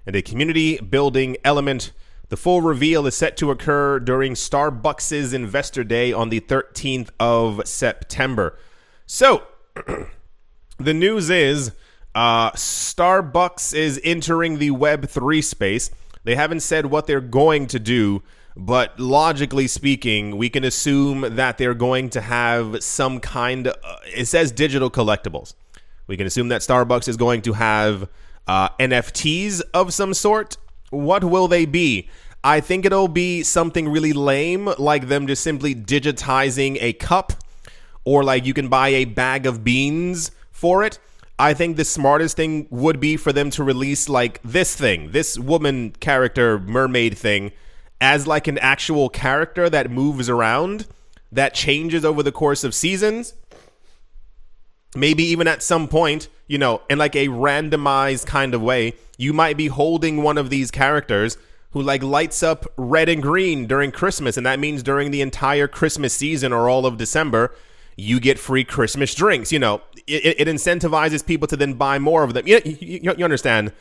and 0.06 0.16
a 0.16 0.22
community 0.22 0.78
building 0.78 1.36
element 1.44 1.92
the 2.30 2.38
full 2.38 2.62
reveal 2.62 3.08
is 3.08 3.16
set 3.16 3.38
to 3.38 3.50
occur 3.50 4.00
during 4.00 4.34
Starbucks' 4.34 5.34
Investor 5.34 5.84
Day 5.84 6.14
on 6.14 6.30
the 6.30 6.42
13th 6.42 7.10
of 7.20 7.68
September. 7.68 8.60
So, 9.08 9.48
the 10.78 10.94
news 10.94 11.30
is 11.30 11.72
uh, 12.16 12.52
Starbucks 12.52 13.74
is 13.74 14.00
entering 14.04 14.58
the 14.58 14.72
Web3 14.72 15.44
space. 15.44 15.92
They 16.24 16.36
haven't 16.36 16.62
said 16.62 16.88
what 16.88 17.08
they're 17.08 17.22
going 17.22 17.68
to 17.68 17.80
do, 17.80 18.24
but 18.56 19.00
logically 19.00 19.68
speaking, 19.68 20.38
we 20.38 20.50
can 20.50 20.64
assume 20.64 21.36
that 21.36 21.58
they're 21.58 21.74
going 21.74 22.10
to 22.12 22.22
have 22.22 22.84
some 22.84 23.20
kind 23.20 23.68
of, 23.68 23.76
uh, 23.84 23.98
it 24.16 24.26
says 24.26 24.52
digital 24.52 24.90
collectibles. 24.90 25.54
We 26.08 26.18
can 26.18 26.26
assume 26.26 26.50
that 26.50 26.62
Starbucks 26.62 27.08
is 27.08 27.18
going 27.18 27.44
to 27.44 27.54
have 27.54 28.10
uh, 28.48 28.70
NFTs 28.80 29.62
of 29.74 29.94
some 29.94 30.14
sort 30.14 30.58
what 30.90 31.24
will 31.24 31.48
they 31.48 31.66
be? 31.66 32.10
I 32.44 32.62
think 32.62 32.86
it'll 32.86 33.08
be 33.08 33.44
something 33.44 33.90
really 33.90 34.14
lame, 34.14 34.70
like 34.78 35.08
them 35.08 35.28
just 35.28 35.44
simply 35.44 35.76
digitizing 35.76 36.78
a 36.80 36.94
cup, 36.94 37.34
or 38.06 38.24
like 38.24 38.46
you 38.46 38.54
can 38.54 38.70
buy 38.70 38.90
a 38.90 39.06
bag 39.06 39.46
of 39.46 39.64
beans 39.64 40.32
for 40.58 40.84
it. 40.84 40.98
I 41.40 41.54
think 41.54 41.78
the 41.78 41.86
smartest 41.86 42.36
thing 42.36 42.68
would 42.72 43.00
be 43.00 43.16
for 43.16 43.32
them 43.32 43.52
to 43.52 43.64
release 43.64 44.10
like 44.10 44.42
this 44.44 44.76
thing, 44.76 45.12
this 45.12 45.38
woman 45.38 45.92
character 46.00 46.58
mermaid 46.58 47.16
thing, 47.16 47.52
as 48.02 48.26
like 48.26 48.48
an 48.48 48.58
actual 48.58 49.08
character 49.08 49.70
that 49.70 49.92
moves 49.92 50.30
around, 50.30 50.88
that 51.32 51.54
changes 51.54 52.04
over 52.04 52.24
the 52.24 52.32
course 52.32 52.64
of 52.64 52.74
seasons. 52.74 53.36
Maybe 54.96 55.24
even 55.26 55.48
at 55.48 55.62
some 55.62 55.88
point, 55.88 56.28
you 56.48 56.58
know, 56.58 56.82
in 56.90 56.98
like 56.98 57.16
a 57.16 57.28
randomized 57.28 58.26
kind 58.26 58.56
of 58.56 58.62
way, 58.64 58.94
you 59.18 59.34
might 59.34 59.58
be 59.58 59.68
holding 59.68 60.24
one 60.24 60.40
of 60.40 60.50
these 60.50 60.72
characters 60.72 61.38
who 61.72 61.82
like 61.84 62.02
lights 62.02 62.42
up 62.42 62.66
red 62.78 63.10
and 63.10 63.22
green 63.22 63.68
during 63.68 63.92
Christmas, 63.92 64.38
and 64.38 64.46
that 64.48 64.60
means 64.60 64.82
during 64.82 65.12
the 65.12 65.22
entire 65.22 65.68
Christmas 65.68 66.16
season 66.16 66.52
or 66.52 66.68
all 66.68 66.88
of 66.88 66.98
December, 66.98 67.54
you 67.98 68.20
get 68.20 68.40
free 68.40 68.64
Christmas 68.64 69.14
drinks. 69.14 69.52
You 69.52 69.60
know, 69.60 69.82
it, 70.06 70.40
it 70.40 70.48
incentivizes 70.48 71.26
people 71.26 71.48
to 71.50 71.58
then 71.58 71.74
buy 71.74 72.00
more 72.00 72.24
of 72.24 72.34
them. 72.34 72.48
You, 72.48 72.62
you, 72.64 73.14
you 73.18 73.24
understand 73.24 73.74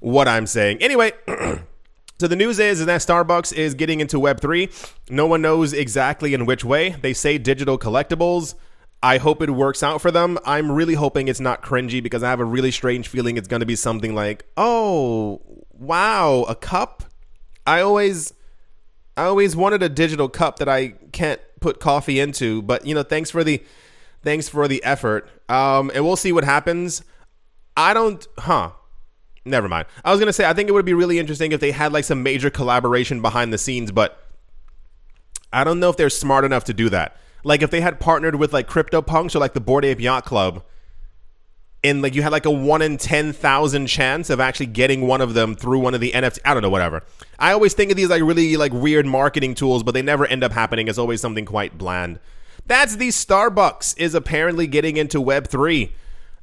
what 0.00 0.28
I'm 0.28 0.46
saying? 0.46 0.78
Anyway. 0.82 1.12
So 2.20 2.28
the 2.28 2.36
news 2.36 2.60
is, 2.60 2.78
is 2.78 2.86
that 2.86 3.00
Starbucks 3.00 3.52
is 3.52 3.74
getting 3.74 3.98
into 3.98 4.18
Web3. 4.18 5.10
No 5.10 5.26
one 5.26 5.42
knows 5.42 5.72
exactly 5.72 6.32
in 6.32 6.46
which 6.46 6.64
way. 6.64 6.90
They 6.90 7.12
say 7.12 7.38
digital 7.38 7.76
collectibles. 7.76 8.54
I 9.02 9.18
hope 9.18 9.42
it 9.42 9.50
works 9.50 9.82
out 9.82 10.00
for 10.00 10.12
them. 10.12 10.38
I'm 10.46 10.70
really 10.70 10.94
hoping 10.94 11.26
it's 11.26 11.40
not 11.40 11.60
cringy 11.60 12.00
because 12.02 12.22
I 12.22 12.30
have 12.30 12.38
a 12.40 12.44
really 12.44 12.70
strange 12.70 13.08
feeling 13.08 13.36
it's 13.36 13.48
going 13.48 13.60
to 13.60 13.66
be 13.66 13.76
something 13.76 14.14
like, 14.14 14.46
"Oh, 14.56 15.42
wow, 15.72 16.44
a 16.48 16.54
cup?" 16.54 17.02
I 17.66 17.80
always 17.80 18.32
I 19.16 19.24
always 19.24 19.54
wanted 19.54 19.82
a 19.82 19.88
digital 19.88 20.28
cup 20.28 20.58
that 20.58 20.68
I 20.68 20.94
can't 21.12 21.40
put 21.64 21.80
coffee 21.80 22.20
into, 22.20 22.60
but 22.60 22.86
you 22.86 22.94
know, 22.94 23.02
thanks 23.02 23.30
for 23.30 23.42
the 23.42 23.62
thanks 24.22 24.48
for 24.48 24.68
the 24.68 24.84
effort. 24.84 25.28
Um 25.48 25.90
and 25.94 26.04
we'll 26.04 26.16
see 26.16 26.30
what 26.30 26.44
happens. 26.44 27.02
I 27.76 27.94
don't, 27.94 28.24
huh? 28.38 28.72
Never 29.46 29.68
mind. 29.68 29.86
I 30.04 30.10
was 30.10 30.20
gonna 30.20 30.32
say 30.32 30.44
I 30.44 30.52
think 30.52 30.68
it 30.68 30.72
would 30.72 30.84
be 30.84 30.92
really 30.92 31.18
interesting 31.18 31.52
if 31.52 31.60
they 31.60 31.72
had 31.72 31.92
like 31.92 32.04
some 32.04 32.22
major 32.22 32.50
collaboration 32.50 33.22
behind 33.22 33.52
the 33.52 33.58
scenes, 33.58 33.90
but 33.90 34.22
I 35.52 35.64
don't 35.64 35.80
know 35.80 35.88
if 35.88 35.96
they're 35.96 36.10
smart 36.10 36.44
enough 36.44 36.64
to 36.64 36.74
do 36.74 36.90
that. 36.90 37.16
Like 37.44 37.62
if 37.62 37.70
they 37.70 37.80
had 37.80 37.98
partnered 37.98 38.36
with 38.36 38.52
like 38.52 38.68
CryptoPunks 38.68 39.34
or 39.34 39.38
like 39.38 39.54
the 39.54 39.60
Bored 39.60 39.84
Ape 39.86 40.00
Yacht 40.00 40.24
Club, 40.26 40.62
and 41.84 42.00
like 42.00 42.14
you 42.14 42.22
had 42.22 42.32
like 42.32 42.46
a 42.46 42.50
one 42.50 42.82
in 42.82 42.96
ten 42.96 43.32
thousand 43.32 43.86
chance 43.86 44.30
of 44.30 44.40
actually 44.40 44.66
getting 44.66 45.06
one 45.06 45.20
of 45.20 45.34
them 45.34 45.54
through 45.54 45.78
one 45.80 45.94
of 45.94 46.00
the 46.00 46.12
NFT. 46.12 46.40
I 46.44 46.54
don't 46.54 46.62
know, 46.62 46.70
whatever. 46.70 47.02
I 47.38 47.52
always 47.52 47.74
think 47.74 47.90
of 47.90 47.96
these 47.96 48.08
like 48.08 48.22
really 48.22 48.56
like 48.56 48.72
weird 48.72 49.06
marketing 49.06 49.54
tools, 49.54 49.82
but 49.82 49.92
they 49.92 50.02
never 50.02 50.26
end 50.26 50.42
up 50.42 50.52
happening. 50.52 50.88
It's 50.88 50.98
always 50.98 51.20
something 51.20 51.44
quite 51.44 51.76
bland. 51.76 52.18
That's 52.66 52.96
the 52.96 53.08
Starbucks 53.08 53.98
is 53.98 54.14
apparently 54.14 54.66
getting 54.66 54.96
into 54.96 55.20
Web 55.20 55.48
three. 55.48 55.92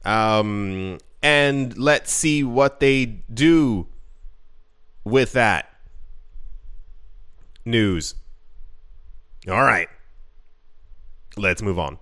Um, 0.06 1.00
and 1.24 1.76
let's 1.78 2.12
see 2.12 2.44
what 2.44 2.80
they 2.80 3.06
do 3.06 3.88
with 5.04 5.34
that 5.34 5.74
news. 7.66 8.16
All 9.50 9.64
right. 9.64 9.88
Let's 11.38 11.62
move 11.62 11.80
on. 11.80 11.98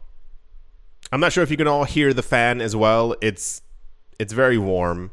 I'm 1.11 1.19
not 1.19 1.33
sure 1.33 1.43
if 1.43 1.51
you 1.51 1.57
can 1.57 1.67
all 1.67 1.85
hear 1.85 2.13
the 2.13 2.23
fan 2.23 2.61
as 2.61 2.75
well. 2.75 3.15
It's 3.21 3.61
it's 4.19 4.33
very 4.33 4.57
warm. 4.57 5.11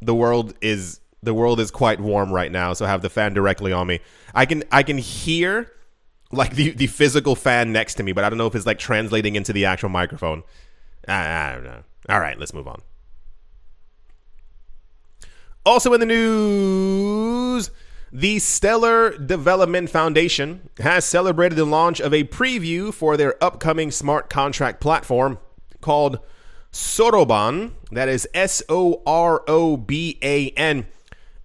The 0.00 0.14
world 0.14 0.54
is 0.60 1.00
the 1.22 1.34
world 1.34 1.60
is 1.60 1.70
quite 1.70 2.00
warm 2.00 2.32
right 2.32 2.50
now, 2.50 2.72
so 2.72 2.84
I 2.84 2.88
have 2.88 3.02
the 3.02 3.10
fan 3.10 3.34
directly 3.34 3.72
on 3.72 3.86
me. 3.86 4.00
I 4.34 4.46
can 4.46 4.64
I 4.70 4.82
can 4.82 4.98
hear 4.98 5.70
like 6.30 6.54
the, 6.54 6.70
the 6.70 6.86
physical 6.86 7.36
fan 7.36 7.72
next 7.72 7.94
to 7.94 8.02
me, 8.02 8.12
but 8.12 8.24
I 8.24 8.30
don't 8.30 8.38
know 8.38 8.46
if 8.46 8.54
it's 8.54 8.66
like 8.66 8.78
translating 8.78 9.36
into 9.36 9.52
the 9.52 9.66
actual 9.66 9.90
microphone. 9.90 10.42
I, 11.06 11.50
I 11.50 11.52
don't 11.54 11.64
know. 11.64 11.82
All 12.08 12.20
right, 12.20 12.38
let's 12.38 12.54
move 12.54 12.66
on. 12.66 12.80
Also 15.64 15.92
in 15.92 16.00
the 16.00 16.06
news, 16.06 17.70
the 18.12 18.38
Stellar 18.38 19.16
Development 19.16 19.88
Foundation 19.88 20.68
has 20.80 21.06
celebrated 21.06 21.56
the 21.56 21.64
launch 21.64 21.98
of 21.98 22.12
a 22.12 22.24
preview 22.24 22.92
for 22.92 23.16
their 23.16 23.42
upcoming 23.42 23.90
smart 23.90 24.28
contract 24.28 24.80
platform 24.80 25.38
called 25.80 26.18
Soroban, 26.70 27.72
that 27.90 28.10
is 28.10 28.28
S 28.34 28.62
O 28.68 29.02
R 29.06 29.42
O 29.48 29.78
B 29.78 30.18
A 30.22 30.50
N, 30.50 30.86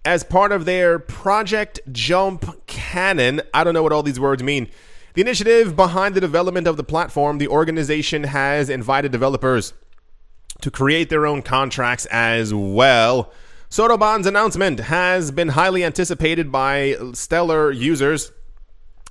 as 0.04 0.22
part 0.22 0.52
of 0.52 0.66
their 0.66 0.98
Project 0.98 1.80
Jump 1.90 2.66
Cannon. 2.66 3.40
I 3.54 3.64
don't 3.64 3.74
know 3.74 3.82
what 3.82 3.92
all 3.92 4.02
these 4.02 4.20
words 4.20 4.42
mean. 4.42 4.68
The 5.14 5.22
initiative 5.22 5.74
behind 5.74 6.14
the 6.14 6.20
development 6.20 6.66
of 6.66 6.76
the 6.76 6.84
platform, 6.84 7.38
the 7.38 7.48
organization 7.48 8.24
has 8.24 8.68
invited 8.68 9.10
developers 9.10 9.72
to 10.60 10.70
create 10.70 11.08
their 11.08 11.26
own 11.26 11.40
contracts 11.40 12.04
as 12.06 12.52
well. 12.52 13.32
Soroban's 13.70 14.26
announcement 14.26 14.80
has 14.80 15.30
been 15.30 15.48
highly 15.48 15.84
anticipated 15.84 16.50
by 16.50 16.96
Stellar 17.12 17.70
users. 17.70 18.32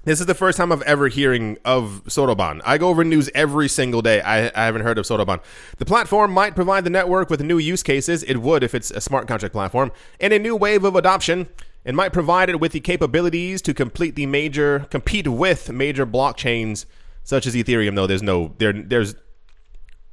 This 0.04 0.20
is 0.20 0.26
the 0.26 0.34
first 0.34 0.58
time 0.58 0.72
I've 0.72 0.82
ever 0.82 1.10
hearing 1.10 1.60
of 1.64 2.02
Soroban. 2.08 2.62
I 2.66 2.80
go 2.80 2.90
over 2.90 3.04
news 3.04 3.30
every 3.36 3.70
single 3.70 4.02
day. 4.02 4.20
I, 4.22 4.48
I 4.48 4.66
haven't 4.66 4.82
heard 4.82 4.98
of 4.98 5.06
Soroban. 5.06 5.42
The 5.78 5.86
platform 5.86 6.32
might 6.32 6.56
provide 6.56 6.86
the 6.86 6.90
network 6.90 7.30
with 7.30 7.44
new 7.44 7.60
use 7.60 7.84
cases. 7.84 8.24
It 8.24 8.38
would 8.38 8.64
if 8.64 8.74
it's 8.74 8.90
a 8.90 9.00
smart 9.00 9.28
contract 9.28 9.54
platform 9.54 9.92
and 10.20 10.34
a 10.34 10.40
new 10.40 10.56
wave 10.56 10.84
of 10.84 10.96
adoption. 10.96 11.50
It 11.86 11.94
might 11.94 12.12
provide 12.12 12.50
it 12.50 12.60
with 12.60 12.72
the 12.72 12.80
capabilities 12.80 13.62
to 13.62 13.76
complete 13.76 14.16
the 14.16 14.26
major 14.26 14.88
compete 14.90 15.28
with 15.28 15.72
major 15.72 16.06
blockchains 16.08 16.86
such 17.24 17.46
as 17.46 17.54
Ethereum. 17.54 17.96
Though 17.96 18.08
there's 18.08 18.24
no 18.24 18.56
there 18.58 18.74
there's 18.74 19.14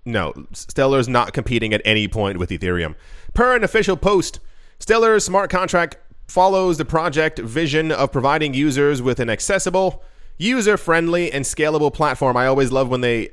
no, 0.05 0.33
Stellar's 0.53 1.09
not 1.09 1.33
competing 1.33 1.73
at 1.73 1.83
any 1.85 2.09
point 2.09 2.39
with 2.39 2.51
Ethereum. 2.51 2.95
Per 3.33 3.57
an 3.57 3.65
official 3.65 3.97
post, 3.97 4.41
Stellar's 4.79 5.25
smart 5.25 5.51
contract 5.51 5.97
follows 6.29 6.79
the 6.79 6.85
project 6.85 7.39
vision 7.39 7.93
of 7.93 8.13
providing 8.13 8.55
users 8.55 9.01
with 9.03 9.21
an 9.21 9.31
accessible, 9.31 10.03
user 10.39 10.77
friendly, 10.77 11.33
and 11.33 11.45
scalable 11.45 11.93
platform. 11.93 12.37
I 12.37 12.47
always 12.47 12.73
love 12.73 12.89
when 12.89 13.01
they 13.01 13.31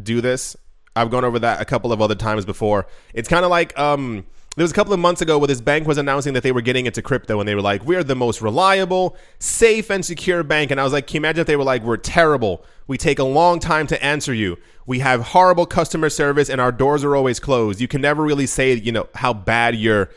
do 0.00 0.20
this. 0.20 0.56
I've 0.94 1.10
gone 1.10 1.24
over 1.24 1.38
that 1.38 1.60
a 1.60 1.64
couple 1.64 1.92
of 1.92 2.02
other 2.02 2.14
times 2.14 2.44
before. 2.44 2.86
It's 3.14 3.28
kind 3.28 3.44
of 3.44 3.50
like 3.50 3.78
um, 3.78 4.26
there 4.56 4.64
was 4.64 4.70
a 4.70 4.74
couple 4.74 4.92
of 4.92 5.00
months 5.00 5.22
ago 5.22 5.38
where 5.38 5.48
this 5.48 5.62
bank 5.62 5.86
was 5.86 5.96
announcing 5.96 6.34
that 6.34 6.42
they 6.42 6.52
were 6.52 6.60
getting 6.60 6.84
into 6.84 7.00
crypto 7.00 7.40
and 7.40 7.48
they 7.48 7.54
were 7.54 7.62
like, 7.62 7.84
we're 7.84 8.04
the 8.04 8.14
most 8.14 8.42
reliable, 8.42 9.16
safe, 9.38 9.90
and 9.90 10.04
secure 10.04 10.42
bank. 10.42 10.70
And 10.70 10.78
I 10.78 10.84
was 10.84 10.92
like, 10.92 11.06
can 11.06 11.14
you 11.14 11.20
imagine 11.20 11.40
if 11.40 11.46
they 11.46 11.56
were 11.56 11.64
like, 11.64 11.82
we're 11.82 11.96
terrible. 11.96 12.62
We 12.86 12.98
take 12.98 13.18
a 13.18 13.24
long 13.24 13.60
time 13.60 13.86
to 13.86 14.04
answer 14.04 14.34
you. 14.34 14.58
We 14.84 14.98
have 14.98 15.22
horrible 15.22 15.64
customer 15.64 16.10
service 16.10 16.50
and 16.50 16.60
our 16.60 16.70
doors 16.70 17.02
are 17.02 17.16
always 17.16 17.40
closed. 17.40 17.80
You 17.80 17.88
can 17.88 18.02
never 18.02 18.22
really 18.22 18.46
say, 18.46 18.74
you 18.74 18.92
know, 18.92 19.08
how 19.14 19.32
bad 19.32 19.74
your 19.74 20.10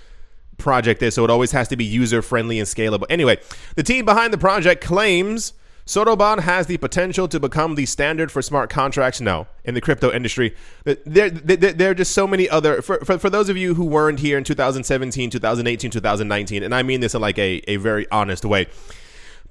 project 0.58 1.02
is. 1.02 1.13
So 1.13 1.24
it 1.24 1.30
always 1.30 1.52
has 1.52 1.69
to 1.69 1.78
be 1.78 1.86
user 1.86 2.21
friendly 2.21 2.60
and 2.60 2.67
scalable. 2.67 3.06
Anyway, 3.10 3.39
the 3.76 3.84
team 3.84 4.04
behind 4.04 4.34
the 4.34 4.38
project 4.38 4.84
claims 4.84 5.54
Soroban 5.86 6.39
has 6.39 6.65
the 6.65 6.78
potential 6.78 7.28
to 7.28 7.39
become 7.39 7.76
the 7.76 7.86
standard 7.86 8.32
for 8.32 8.41
smart 8.41 8.71
contracts. 8.71 9.21
No, 9.21 9.48
in 9.63 9.76
the 9.76 9.82
crypto 9.82 10.12
industry, 10.12 10.56
there, 10.84 11.30
there, 11.30 11.74
there 11.74 11.91
are 11.91 11.93
just 11.93 12.12
so 12.12 12.26
many 12.26 12.50
other. 12.50 12.82
For, 12.82 13.00
for, 13.06 13.19
for 13.19 13.30
those 13.30 13.50
of 13.50 13.58
you 13.58 13.76
who 13.76 13.86
weren't 13.86 14.19
here 14.19 14.38
in 14.38 14.43
2017, 14.43 15.30
2018, 15.30 15.91
2019, 15.91 16.63
and 16.63 16.74
I 16.74 16.82
mean 16.82 17.02
this 17.02 17.13
in 17.13 17.21
like 17.21 17.38
a, 17.38 17.62
a 17.67 17.76
very 17.76 18.10
honest 18.10 18.45
way. 18.45 18.67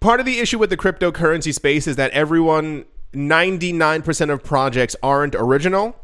Part 0.01 0.19
of 0.19 0.27
the 0.27 0.41
issue 0.41 0.59
with 0.59 0.71
the 0.71 0.77
cryptocurrency 0.77 1.55
space 1.55 1.87
is 1.87 1.95
that 1.97 2.11
everyone, 2.11 2.85
99% 3.13 4.31
of 4.31 4.43
projects 4.43 4.97
aren't 5.05 5.37
original. 5.37 5.97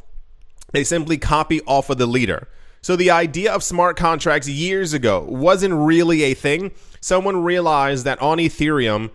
They 0.73 0.85
simply 0.85 1.19
copy 1.19 1.61
off 1.62 1.90
of 1.90 1.99
the 1.99 2.07
leader. 2.07 2.47
So 2.83 2.95
the 2.95 3.11
idea 3.11 3.53
of 3.53 3.64
smart 3.64 3.97
contracts 3.97 4.49
years 4.49 4.93
ago 4.93 5.27
wasn't 5.29 5.75
really 5.75 6.23
a 6.23 6.35
thing. 6.35 6.71
Someone 7.01 7.43
realized 7.43 8.05
that 8.05 8.23
on 8.23 8.38
Ethereum, 8.38 9.11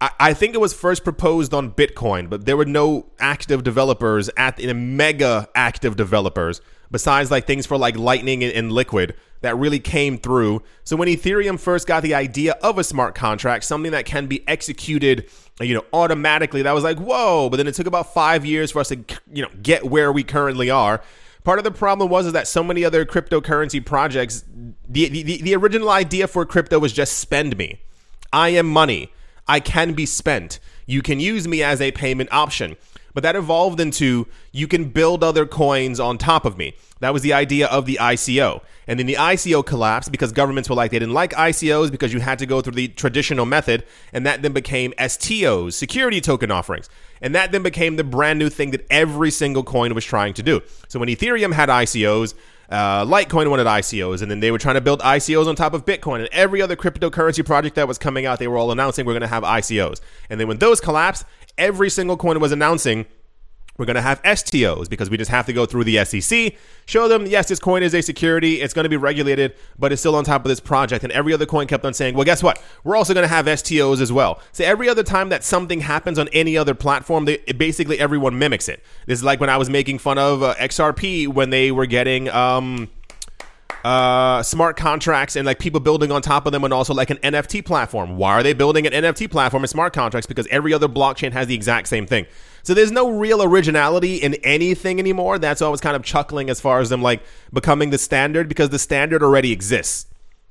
I, 0.00 0.32
think 0.32 0.54
it 0.54 0.60
was 0.60 0.72
first 0.72 1.04
proposed 1.04 1.52
on 1.52 1.72
Bitcoin, 1.72 2.30
but 2.30 2.46
there 2.46 2.56
were 2.56 2.64
no 2.64 3.10
active 3.18 3.62
developers 3.62 4.30
at 4.34 4.58
in 4.58 4.96
mega 4.96 5.48
active 5.54 5.94
developers 5.94 6.62
besides 6.90 7.30
like 7.30 7.46
things 7.46 7.66
for 7.66 7.76
like 7.76 7.96
Lightning 7.96 8.42
and, 8.42 8.52
and 8.52 8.72
Liquid 8.72 9.14
that 9.42 9.56
really 9.56 9.78
came 9.78 10.18
through. 10.18 10.62
So 10.84 10.96
when 10.96 11.08
Ethereum 11.08 11.58
first 11.58 11.86
got 11.86 12.02
the 12.02 12.14
idea 12.14 12.52
of 12.62 12.78
a 12.78 12.84
smart 12.84 13.14
contract, 13.14 13.64
something 13.64 13.92
that 13.92 14.06
can 14.06 14.26
be 14.26 14.46
executed, 14.48 15.28
you 15.60 15.74
know, 15.74 15.84
automatically, 15.92 16.62
that 16.62 16.72
was 16.72 16.84
like 16.84 16.98
whoa. 16.98 17.50
But 17.50 17.58
then 17.58 17.66
it 17.66 17.74
took 17.74 17.86
about 17.86 18.14
five 18.14 18.46
years 18.46 18.70
for 18.70 18.80
us 18.80 18.88
to 18.88 19.04
you 19.30 19.42
know 19.42 19.50
get 19.62 19.84
where 19.84 20.10
we 20.12 20.24
currently 20.24 20.70
are. 20.70 21.02
Part 21.44 21.58
of 21.58 21.64
the 21.64 21.70
problem 21.70 22.10
was 22.10 22.26
is 22.26 22.32
that 22.32 22.48
so 22.48 22.62
many 22.62 22.84
other 22.84 23.04
cryptocurrency 23.06 23.84
projects, 23.84 24.44
the, 24.88 25.08
the, 25.08 25.40
the 25.40 25.54
original 25.54 25.88
idea 25.88 26.26
for 26.26 26.44
crypto 26.44 26.78
was 26.78 26.92
just 26.92 27.18
spend 27.18 27.56
me. 27.56 27.80
I 28.32 28.50
am 28.50 28.66
money. 28.66 29.10
I 29.50 29.58
can 29.58 29.94
be 29.94 30.06
spent. 30.06 30.60
You 30.86 31.02
can 31.02 31.18
use 31.18 31.48
me 31.48 31.60
as 31.60 31.80
a 31.80 31.90
payment 31.90 32.32
option. 32.32 32.76
But 33.14 33.24
that 33.24 33.34
evolved 33.34 33.80
into 33.80 34.28
you 34.52 34.68
can 34.68 34.84
build 34.90 35.24
other 35.24 35.44
coins 35.44 35.98
on 35.98 36.18
top 36.18 36.44
of 36.44 36.56
me. 36.56 36.76
That 37.00 37.12
was 37.12 37.22
the 37.22 37.32
idea 37.32 37.66
of 37.66 37.84
the 37.84 37.98
ICO. 38.00 38.62
And 38.86 39.00
then 39.00 39.06
the 39.06 39.14
ICO 39.14 39.66
collapsed 39.66 40.12
because 40.12 40.30
governments 40.30 40.68
were 40.68 40.76
like, 40.76 40.92
they 40.92 41.00
didn't 41.00 41.14
like 41.14 41.32
ICOs 41.32 41.90
because 41.90 42.12
you 42.12 42.20
had 42.20 42.38
to 42.38 42.46
go 42.46 42.60
through 42.60 42.74
the 42.74 42.86
traditional 42.86 43.44
method. 43.44 43.84
And 44.12 44.24
that 44.24 44.42
then 44.42 44.52
became 44.52 44.92
STOs, 44.92 45.72
security 45.72 46.20
token 46.20 46.52
offerings. 46.52 46.88
And 47.20 47.34
that 47.34 47.50
then 47.50 47.64
became 47.64 47.96
the 47.96 48.04
brand 48.04 48.38
new 48.38 48.50
thing 48.50 48.70
that 48.70 48.86
every 48.88 49.32
single 49.32 49.64
coin 49.64 49.94
was 49.96 50.04
trying 50.04 50.34
to 50.34 50.44
do. 50.44 50.60
So 50.86 51.00
when 51.00 51.08
Ethereum 51.08 51.52
had 51.52 51.68
ICOs, 51.68 52.34
uh, 52.70 53.04
Litecoin 53.04 53.50
wanted 53.50 53.66
ICOs, 53.66 54.22
and 54.22 54.30
then 54.30 54.40
they 54.40 54.50
were 54.50 54.58
trying 54.58 54.76
to 54.76 54.80
build 54.80 55.00
ICOs 55.00 55.46
on 55.46 55.56
top 55.56 55.74
of 55.74 55.84
Bitcoin. 55.84 56.20
And 56.20 56.28
every 56.32 56.62
other 56.62 56.76
cryptocurrency 56.76 57.44
project 57.44 57.74
that 57.76 57.88
was 57.88 57.98
coming 57.98 58.26
out, 58.26 58.38
they 58.38 58.48
were 58.48 58.58
all 58.58 58.70
announcing 58.70 59.06
we're 59.06 59.12
going 59.12 59.22
to 59.22 59.26
have 59.26 59.42
ICOs. 59.42 60.00
And 60.28 60.38
then 60.38 60.46
when 60.46 60.58
those 60.58 60.80
collapsed, 60.80 61.24
every 61.58 61.90
single 61.90 62.16
coin 62.16 62.38
was 62.38 62.52
announcing 62.52 63.06
we're 63.80 63.86
going 63.86 63.96
to 63.96 64.02
have 64.02 64.22
STOs 64.22 64.88
because 64.88 65.08
we 65.08 65.16
just 65.16 65.30
have 65.30 65.46
to 65.46 65.52
go 65.54 65.64
through 65.64 65.84
the 65.84 66.04
SEC, 66.04 66.54
show 66.84 67.08
them, 67.08 67.26
yes, 67.26 67.48
this 67.48 67.58
coin 67.58 67.82
is 67.82 67.94
a 67.94 68.02
security, 68.02 68.60
it's 68.60 68.74
going 68.74 68.84
to 68.84 68.90
be 68.90 68.96
regulated, 68.98 69.54
but 69.78 69.90
it's 69.90 70.02
still 70.02 70.14
on 70.14 70.22
top 70.22 70.44
of 70.44 70.50
this 70.50 70.60
project. 70.60 71.02
And 71.02 71.12
every 71.12 71.32
other 71.32 71.46
coin 71.46 71.66
kept 71.66 71.84
on 71.84 71.94
saying, 71.94 72.14
well, 72.14 72.24
guess 72.24 72.42
what? 72.42 72.62
We're 72.84 72.94
also 72.94 73.14
going 73.14 73.24
to 73.24 73.34
have 73.34 73.46
STOs 73.46 74.02
as 74.02 74.12
well. 74.12 74.40
So 74.52 74.64
every 74.64 74.88
other 74.88 75.02
time 75.02 75.30
that 75.30 75.42
something 75.42 75.80
happens 75.80 76.18
on 76.18 76.28
any 76.28 76.58
other 76.58 76.74
platform, 76.74 77.24
they, 77.24 77.38
basically 77.38 77.98
everyone 77.98 78.38
mimics 78.38 78.68
it. 78.68 78.84
This 79.06 79.18
is 79.18 79.24
like 79.24 79.40
when 79.40 79.50
I 79.50 79.56
was 79.56 79.70
making 79.70 79.98
fun 79.98 80.18
of 80.18 80.42
uh, 80.42 80.54
XRP 80.56 81.26
when 81.26 81.50
they 81.50 81.72
were 81.72 81.86
getting. 81.86 82.28
Um, 82.28 82.90
uh, 83.84 84.42
smart 84.42 84.76
contracts 84.76 85.36
and 85.36 85.46
like 85.46 85.58
people 85.58 85.80
building 85.80 86.12
on 86.12 86.20
top 86.20 86.44
of 86.44 86.52
them 86.52 86.64
and 86.64 86.74
also 86.74 86.92
like 86.92 87.08
an 87.08 87.16
NFT 87.18 87.64
platform. 87.64 88.18
Why 88.18 88.32
are 88.32 88.42
they 88.42 88.52
building 88.52 88.86
an 88.86 88.92
NFT 88.92 89.30
platform 89.30 89.62
and 89.62 89.70
smart 89.70 89.94
contracts? 89.94 90.26
Because 90.26 90.46
every 90.48 90.74
other 90.74 90.88
blockchain 90.88 91.32
has 91.32 91.46
the 91.46 91.54
exact 91.54 91.88
same 91.88 92.06
thing. 92.06 92.26
So 92.62 92.74
there's 92.74 92.92
no 92.92 93.10
real 93.10 93.42
originality 93.42 94.16
in 94.16 94.34
anything 94.44 94.98
anymore. 94.98 95.38
That's 95.38 95.60
why 95.60 95.66
I 95.66 95.70
was 95.70 95.80
kind 95.80 95.96
of 95.96 96.02
chuckling 96.02 96.50
as 96.50 96.60
far 96.60 96.80
as 96.80 96.88
them 96.88 97.02
like 97.02 97.22
becoming 97.52 97.90
the 97.90 97.98
standard 97.98 98.48
because 98.48 98.70
the 98.70 98.78
standard 98.78 99.22
already 99.22 99.52
exists. 99.52 100.06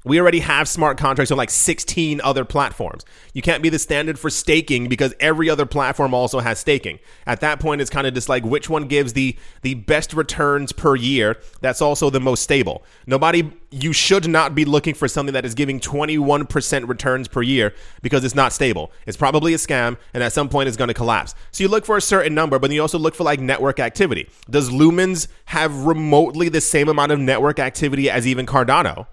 We 0.06 0.18
already 0.18 0.40
have 0.40 0.70
smart 0.70 0.98
contracts 0.98 1.30
on 1.30 1.38
like 1.38 1.50
16 1.50 2.22
other 2.22 2.46
platforms. 2.46 3.04
You 3.34 3.42
can't 3.42 3.62
be 3.62 3.68
the 3.68 3.78
standard 3.78 4.18
for 4.18 4.30
staking 4.30 4.88
because 4.88 5.14
every 5.20 5.50
other 5.50 5.66
platform 5.66 6.14
also 6.14 6.40
has 6.40 6.58
staking. 6.58 7.00
At 7.26 7.42
that 7.42 7.60
point, 7.60 7.82
it's 7.82 7.90
kind 7.90 8.08
of 8.08 8.14
just 8.14 8.30
like 8.30 8.46
which 8.46 8.70
one 8.70 8.88
gives 8.88 9.12
the 9.12 9.36
the 9.62 9.74
best 9.74 10.14
returns 10.14 10.72
per 10.72 10.96
year. 10.96 11.38
That's 11.60 11.82
also 11.82 12.10
the 12.10 12.22
most 12.22 12.44
stable. 12.44 12.84
Nobody, 13.08 13.52
you 13.72 13.92
should 13.92 14.30
not 14.30 14.56
be 14.56 14.64
looking 14.64 14.94
for 14.94 15.10
something 15.10 15.34
that 15.34 15.44
is 15.44 15.54
giving 15.54 15.82
21% 15.82 16.88
returns 16.88 17.28
per 17.28 17.42
year 17.42 17.74
because 18.02 18.24
it's 18.24 18.36
not 18.36 18.54
stable. 18.54 18.94
It's 19.06 19.18
probably 19.18 19.54
a 19.54 19.58
scam, 19.58 19.98
and 20.14 20.24
at 20.24 20.32
some 20.32 20.48
point, 20.48 20.70
it's 20.70 20.78
going 20.78 20.88
to 20.88 20.94
collapse. 20.94 21.36
So 21.52 21.62
you 21.62 21.68
look 21.68 21.86
for 21.86 21.98
a 21.98 22.02
certain 22.02 22.34
number, 22.34 22.58
but 22.58 22.72
you 22.72 22.82
also 22.82 22.98
look 22.98 23.16
for 23.16 23.26
like 23.26 23.42
network 23.42 23.82
activity. 23.82 24.30
Does 24.50 24.70
Lumens 24.70 25.28
have 25.46 25.84
remotely 25.84 26.48
the 26.48 26.62
same 26.62 26.88
amount 26.88 27.12
of 27.12 27.20
network 27.20 27.60
activity 27.60 28.10
as 28.10 28.26
even 28.26 28.46
Cardano? 28.46 29.08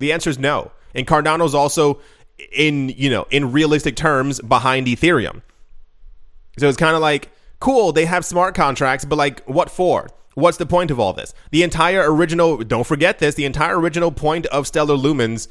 The 0.00 0.12
answer 0.12 0.28
is 0.28 0.38
no. 0.38 0.72
And 0.94 1.06
Cardano's 1.06 1.54
also 1.54 2.00
in, 2.52 2.88
you 2.88 3.08
know, 3.08 3.26
in 3.30 3.52
realistic 3.52 3.94
terms 3.94 4.40
behind 4.40 4.88
Ethereum. 4.88 5.42
So 6.58 6.68
it's 6.68 6.76
kind 6.76 6.96
of 6.96 7.02
like, 7.02 7.30
cool, 7.60 7.92
they 7.92 8.06
have 8.06 8.24
smart 8.24 8.54
contracts, 8.54 9.04
but 9.04 9.16
like 9.16 9.44
what 9.44 9.70
for? 9.70 10.08
What's 10.34 10.58
the 10.58 10.66
point 10.66 10.90
of 10.90 10.98
all 10.98 11.12
this? 11.12 11.34
The 11.50 11.62
entire 11.62 12.12
original, 12.12 12.58
don't 12.58 12.86
forget 12.86 13.18
this, 13.18 13.34
the 13.34 13.44
entire 13.44 13.78
original 13.78 14.10
point 14.10 14.46
of 14.46 14.66
Stellar 14.66 14.96
Lumens 14.96 15.48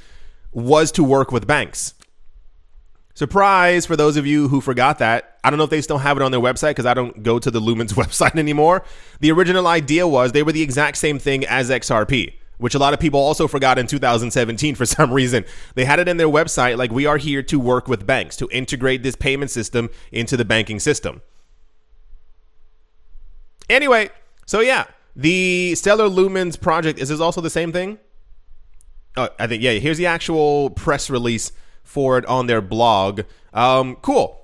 was 0.52 0.92
to 0.94 1.04
work 1.04 1.32
with 1.32 1.46
banks. 1.46 1.94
Surprise 3.14 3.86
for 3.86 3.96
those 3.96 4.18
of 4.18 4.26
you 4.26 4.48
who 4.48 4.62
forgot 4.62 4.98
that. 5.00 5.38
I 5.44 5.50
don't 5.50 5.58
know 5.58 5.66
if 5.66 5.70
they 5.70 5.82
still 5.82 5.98
have 5.98 6.18
it 6.18 6.24
on 6.24 6.32
their 6.32 6.40
website 6.40 6.70
because 6.70 6.86
I 6.86 6.94
don't 6.94 7.22
go 7.22 7.38
to 7.38 7.52
the 7.52 7.60
Lumens 7.60 7.94
website 8.04 8.38
anymore. 8.38 8.84
The 9.20 9.32
original 9.32 9.68
idea 9.68 10.08
was 10.08 10.32
they 10.32 10.44
were 10.44 10.54
the 10.54 10.62
exact 10.62 10.98
same 10.98 11.20
thing 11.20 11.46
as 11.46 11.70
XRP 11.70 12.34
which 12.60 12.76
a 12.76 12.80
lot 12.80 12.94
of 12.94 13.00
people 13.00 13.20
also 13.20 13.48
forgot 13.48 13.80
in 13.80 13.88
2017 13.88 14.76
for 14.76 14.86
some 14.98 15.12
reason. 15.12 15.44
They 15.74 15.86
had 15.86 15.98
it 16.00 16.08
in 16.08 16.18
their 16.18 16.28
website 16.28 16.78
like 16.78 16.92
we 16.92 17.08
are 17.08 17.18
here 17.18 17.42
to 17.44 17.60
work 17.60 17.88
with 17.88 18.06
banks 18.06 18.38
to 18.38 18.48
integrate 18.52 19.02
this 19.02 19.16
payment 19.16 19.50
system 19.50 19.90
into 20.12 20.38
the 20.38 20.46
banking 20.46 20.80
system. 20.80 21.22
Anyway, 23.70 24.10
so 24.46 24.60
yeah, 24.60 24.86
the 25.16 25.74
Stellar 25.76 26.10
Lumens 26.10 26.60
project 26.60 27.00
is 27.00 27.10
this 27.10 27.20
also 27.20 27.42
the 27.42 27.50
same 27.50 27.72
thing? 27.72 27.98
Oh, 29.18 29.30
I 29.40 29.48
think 29.48 29.64
yeah. 29.64 29.74
Here's 29.74 29.98
the 29.98 30.06
actual 30.06 30.70
press 30.70 31.10
release 31.10 31.52
for 31.84 32.18
it 32.18 32.26
on 32.26 32.48
their 32.48 32.62
blog. 32.62 33.22
Um, 33.54 33.96
cool. 33.98 34.40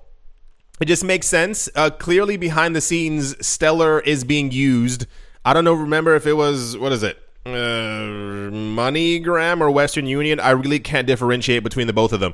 It 0.79 0.85
just 0.85 1.03
makes 1.03 1.27
sense. 1.27 1.69
Uh, 1.75 1.89
clearly, 1.89 2.35
behind 2.35 2.75
the 2.75 2.81
scenes, 2.81 3.35
Stellar 3.45 4.01
is 4.01 4.23
being 4.23 4.51
used. 4.51 5.05
I 5.45 5.53
don't 5.53 5.63
know. 5.63 5.73
Remember 5.73 6.15
if 6.15 6.27
it 6.27 6.33
was 6.33 6.77
what 6.77 6.91
is 6.91 7.03
it? 7.03 7.17
Uh, 7.45 8.49
MoneyGram 8.49 9.61
or 9.61 9.69
Western 9.69 10.05
Union. 10.05 10.39
I 10.39 10.51
really 10.51 10.79
can't 10.79 11.05
differentiate 11.05 11.63
between 11.63 11.87
the 11.87 11.93
both 11.93 12.11
of 12.11 12.19
them. 12.19 12.33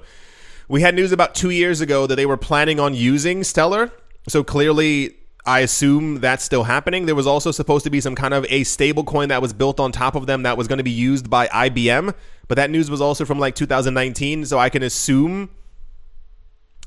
We 0.68 0.82
had 0.82 0.96
news 0.96 1.12
about 1.12 1.36
two 1.36 1.50
years 1.50 1.82
ago 1.82 2.08
that 2.08 2.16
they 2.16 2.26
were 2.26 2.38
planning 2.38 2.80
on 2.80 2.94
using 2.94 3.44
Stellar. 3.44 3.92
So 4.30 4.44
clearly, 4.44 5.16
I 5.46 5.60
assume 5.60 6.22
that's 6.22 6.44
still 6.44 6.64
happening. 6.64 7.08
There 7.08 7.16
was 7.16 7.28
also 7.28 7.52
supposed 7.52 7.84
to 7.84 7.90
be 7.90 8.00
some 8.00 8.16
kind 8.16 8.34
of 8.34 8.46
a 8.50 8.64
stable 8.64 9.04
coin 9.04 9.30
that 9.30 9.42
was 9.42 9.52
built 9.52 9.80
on 9.80 9.92
top 9.92 10.16
of 10.16 10.28
them 10.28 10.44
that 10.44 10.58
was 10.58 10.68
going 10.68 10.78
to 10.78 10.84
be 10.84 10.92
used 10.92 11.30
by 11.30 11.48
IBM. 11.48 12.14
But 12.48 12.56
that 12.56 12.70
news 12.70 12.90
was 12.90 13.02
also 13.02 13.26
from 13.26 13.40
like 13.40 13.56
2019. 13.56 14.46
So 14.46 14.60
I 14.60 14.70
can 14.70 14.84
assume 14.84 15.50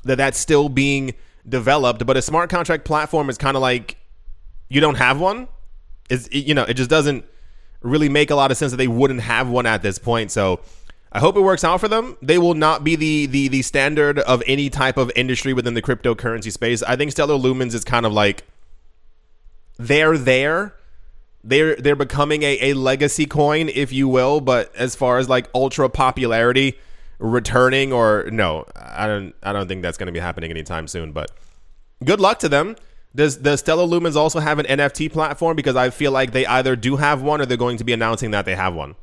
that 0.03 0.15
that's 0.15 0.39
still 0.39 0.69
being 0.69 1.13
developed. 1.47 2.05
But 2.05 2.17
a 2.17 2.21
smart 2.21 2.49
contract 2.49 2.85
platform 2.85 3.29
is 3.29 3.37
kind 3.37 3.55
of 3.55 3.61
like 3.61 3.97
you 4.67 4.81
don't 4.81 4.95
have 4.95 5.19
one. 5.19 5.47
Is 6.09 6.27
you 6.31 6.53
know, 6.53 6.63
it 6.63 6.75
just 6.75 6.89
doesn't 6.89 7.25
really 7.85 8.09
make 8.09 8.31
a 8.31 8.35
lot 8.35 8.51
of 8.51 8.57
sense 8.57 8.71
that 8.71 8.77
they 8.77 8.87
wouldn't 8.87 9.21
have 9.21 9.47
one 9.47 9.65
at 9.65 9.81
this 9.81 9.99
point. 9.99 10.31
So 10.31 10.59
I 11.11 11.19
hope 11.19 11.37
it 11.37 11.41
works 11.41 11.63
out 11.63 11.79
for 11.79 11.87
them. 11.87 12.17
They 12.21 12.37
will 12.37 12.55
not 12.55 12.83
be 12.83 12.95
the 12.95 13.25
the 13.27 13.47
the 13.47 13.61
standard 13.61 14.19
of 14.19 14.43
any 14.45 14.69
type 14.69 14.97
of 14.97 15.11
industry 15.15 15.53
within 15.53 15.73
the 15.73 15.81
cryptocurrency 15.81 16.51
space. 16.51 16.83
I 16.83 16.95
think 16.95 17.11
Stellar 17.11 17.37
Lumens 17.37 17.73
is 17.73 17.83
kind 17.83 18.05
of 18.05 18.11
like 18.11 18.43
they're 19.77 20.17
there. 20.17 20.75
They're 21.43 21.75
they're 21.75 21.95
becoming 21.95 22.43
a, 22.43 22.71
a 22.71 22.73
legacy 22.73 23.27
coin, 23.27 23.69
if 23.69 23.93
you 23.93 24.07
will, 24.07 24.41
but 24.41 24.75
as 24.75 24.95
far 24.95 25.19
as 25.19 25.29
like 25.29 25.47
ultra 25.53 25.87
popularity 25.89 26.77
returning 27.19 27.93
or 27.93 28.27
no, 28.31 28.65
I 28.75 29.07
don't 29.07 29.33
I 29.43 29.53
don't 29.53 29.67
think 29.67 29.83
that's 29.83 29.97
gonna 29.97 30.11
be 30.11 30.19
happening 30.19 30.51
anytime 30.51 30.87
soon. 30.87 31.11
But 31.11 31.31
good 32.03 32.19
luck 32.19 32.39
to 32.39 32.49
them. 32.49 32.75
Does 33.15 33.39
the 33.39 33.55
Stellar 33.55 33.85
Lumens 33.87 34.15
also 34.15 34.39
have 34.39 34.59
an 34.59 34.65
NFT 34.65 35.11
platform? 35.11 35.55
Because 35.55 35.77
I 35.77 35.89
feel 35.89 36.11
like 36.11 36.33
they 36.33 36.45
either 36.45 36.75
do 36.75 36.97
have 36.97 37.21
one 37.21 37.41
or 37.41 37.45
they're 37.45 37.57
going 37.57 37.77
to 37.77 37.85
be 37.85 37.93
announcing 37.93 38.31
that 38.31 38.45
they 38.45 38.55
have 38.55 38.75
one. 38.75 38.95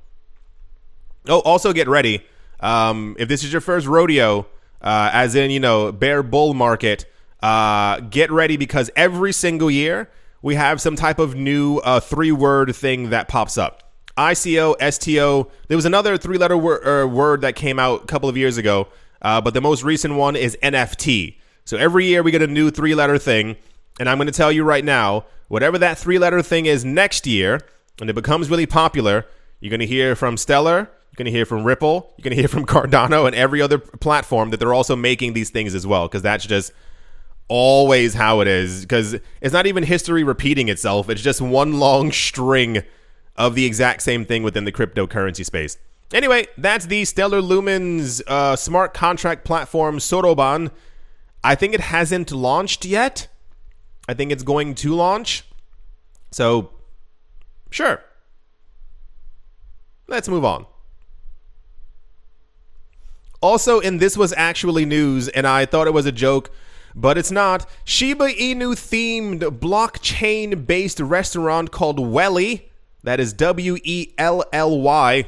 Oh, 1.27 1.41
also 1.41 1.73
get 1.73 1.89
ready. 1.89 2.23
Um, 2.61 3.17
if 3.19 3.29
this 3.29 3.43
is 3.43 3.53
your 3.53 3.63
first 3.63 3.87
rodeo, 3.87 4.47
uh, 4.83 5.11
as 5.13 5.35
in, 5.35 5.51
you 5.51 5.61
know, 5.61 5.91
bear 5.93 6.23
bull 6.23 6.53
market, 6.53 7.07
uh, 7.43 8.01
get 8.01 8.31
ready 8.31 8.57
because 8.57 8.91
every 8.97 9.33
single 9.33 9.71
year 9.71 10.11
we 10.43 10.57
have 10.57 10.81
some 10.81 10.95
type 10.95 11.19
of 11.19 11.35
new 11.35 11.79
uh, 11.79 12.01
three 12.01 12.33
word 12.33 12.75
thing 12.77 13.11
that 13.11 13.29
pops 13.29 13.57
up. 13.57 13.93
ICO, 14.19 14.75
STO. 14.93 15.51
There 15.69 15.77
was 15.77 15.87
another 15.87 16.19
three 16.19 16.37
letter 16.37 16.57
wor- 16.57 16.83
er, 16.85 17.07
word 17.07 17.41
that 17.41 17.57
came 17.57 17.79
out 17.79 18.03
a 18.03 18.07
couple 18.07 18.29
of 18.29 18.37
years 18.37 18.59
ago, 18.59 18.89
uh, 19.23 19.41
but 19.41 19.55
the 19.55 19.61
most 19.61 19.83
recent 19.83 20.15
one 20.15 20.37
is 20.37 20.59
NFT. 20.63 21.37
So 21.65 21.77
every 21.79 22.07
year 22.07 22.23
we 22.23 22.31
get 22.31 22.43
a 22.43 22.47
new 22.47 22.71
three 22.71 22.95
letter 22.95 23.17
thing. 23.19 23.57
And 23.99 24.09
I'm 24.09 24.19
going 24.19 24.27
to 24.27 24.33
tell 24.33 24.53
you 24.53 24.65
right 24.65 24.85
now, 24.85 25.27
whatever 25.49 25.79
that 25.79 25.99
three 25.99 26.19
letter 26.19 26.43
thing 26.43 26.67
is 26.67 26.85
next 26.85 27.27
year, 27.27 27.61
when 27.99 28.09
it 28.09 28.15
becomes 28.15 28.51
really 28.51 28.67
popular, 28.67 29.27
you're 29.61 29.71
going 29.71 29.81
to 29.81 29.87
hear 29.87 30.17
from 30.17 30.37
Stellar, 30.37 30.79
you're 30.79 31.17
going 31.17 31.27
to 31.27 31.31
hear 31.31 31.45
from 31.45 31.65
Ripple, 31.65 32.13
you're 32.17 32.25
going 32.25 32.37
to 32.37 32.41
hear 32.41 32.49
from 32.49 32.67
Cardano, 32.67 33.27
and 33.27 33.35
every 33.37 33.61
other 33.61 33.79
platform 33.79 34.51
that 34.51 34.59
they're 34.59 34.75
also 34.75 34.97
making 34.97 35.35
these 35.35 35.51
things 35.51 35.75
as 35.75 35.87
well, 35.87 36.09
because 36.09 36.23
that's 36.23 36.47
just 36.47 36.73
always 37.49 38.15
how 38.15 38.41
it 38.41 38.49
is. 38.49 38.81
Because 38.81 39.17
it's 39.41 39.53
not 39.53 39.67
even 39.67 39.85
history 39.85 40.25
repeating 40.25 40.69
itself, 40.69 41.09
it's 41.09 41.23
just 41.23 41.41
one 41.41 41.79
long 41.79 42.13
string 42.13 42.83
of 43.37 43.55
the 43.55 43.65
exact 43.65 44.03
same 44.03 44.25
thing 44.25 44.43
within 44.43 44.65
the 44.65 44.73
cryptocurrency 44.73 45.45
space. 45.45 45.79
Anyway, 46.13 46.47
that's 46.59 46.87
the 46.87 47.05
Stellar 47.05 47.41
Lumens 47.41 48.23
uh, 48.27 48.55
smart 48.57 48.93
contract 48.93 49.45
platform 49.45 49.99
Soroban. 49.99 50.71
I 51.43 51.55
think 51.55 51.75
it 51.75 51.81
hasn't 51.81 52.31
launched 52.31 52.85
yet. 52.85 53.29
I 54.09 54.15
think 54.15 54.33
it's 54.33 54.43
going 54.43 54.75
to 54.77 54.95
launch. 54.95 55.45
So, 56.31 56.71
sure. 57.71 58.03
Let's 60.09 60.29
move 60.29 60.45
on. 60.45 60.67
Also, 63.41 63.81
and 63.81 63.99
this 63.99 64.17
was 64.17 64.33
actually 64.37 64.85
news, 64.85 65.29
and 65.29 65.47
I 65.47 65.67
thought 65.67 65.89
it 65.89 65.93
was 65.93 66.07
a 66.07 66.13
joke, 66.13 66.51
but 66.95 67.19
it's 67.19 67.31
not. 67.31 67.69
Shiba 67.85 68.29
Inu 68.29 68.75
themed 68.75 69.41
blockchain 69.59 70.67
based 70.67 71.01
restaurant 71.01 71.73
called 71.73 71.99
Welly, 71.99 72.71
that 73.03 73.19
is 73.19 73.33
W 73.33 73.79
E 73.83 74.13
L 74.17 74.45
L 74.53 74.81
Y, 74.81 75.27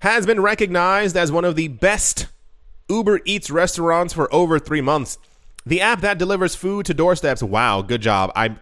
has 0.00 0.24
been 0.24 0.40
recognized 0.40 1.16
as 1.16 1.32
one 1.32 1.44
of 1.44 1.56
the 1.56 1.68
best 1.68 2.28
Uber 2.88 3.20
Eats 3.24 3.50
restaurants 3.50 4.12
for 4.12 4.32
over 4.32 4.58
three 4.60 4.80
months. 4.80 5.18
The 5.66 5.80
app 5.80 6.00
that 6.02 6.16
delivers 6.16 6.54
food 6.54 6.86
to 6.86 6.94
doorsteps. 6.94 7.42
Wow, 7.42 7.82
good 7.82 8.00
job. 8.00 8.30
I 8.36 8.56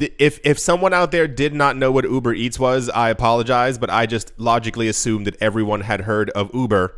if 0.00 0.40
if 0.42 0.58
someone 0.58 0.94
out 0.94 1.12
there 1.12 1.28
did 1.28 1.52
not 1.52 1.76
know 1.76 1.92
what 1.92 2.04
Uber 2.04 2.32
Eats 2.32 2.58
was, 2.58 2.88
I 2.88 3.10
apologize, 3.10 3.76
but 3.76 3.90
I 3.90 4.06
just 4.06 4.32
logically 4.38 4.88
assumed 4.88 5.26
that 5.26 5.40
everyone 5.42 5.82
had 5.82 6.02
heard 6.02 6.30
of 6.30 6.52
Uber 6.54 6.94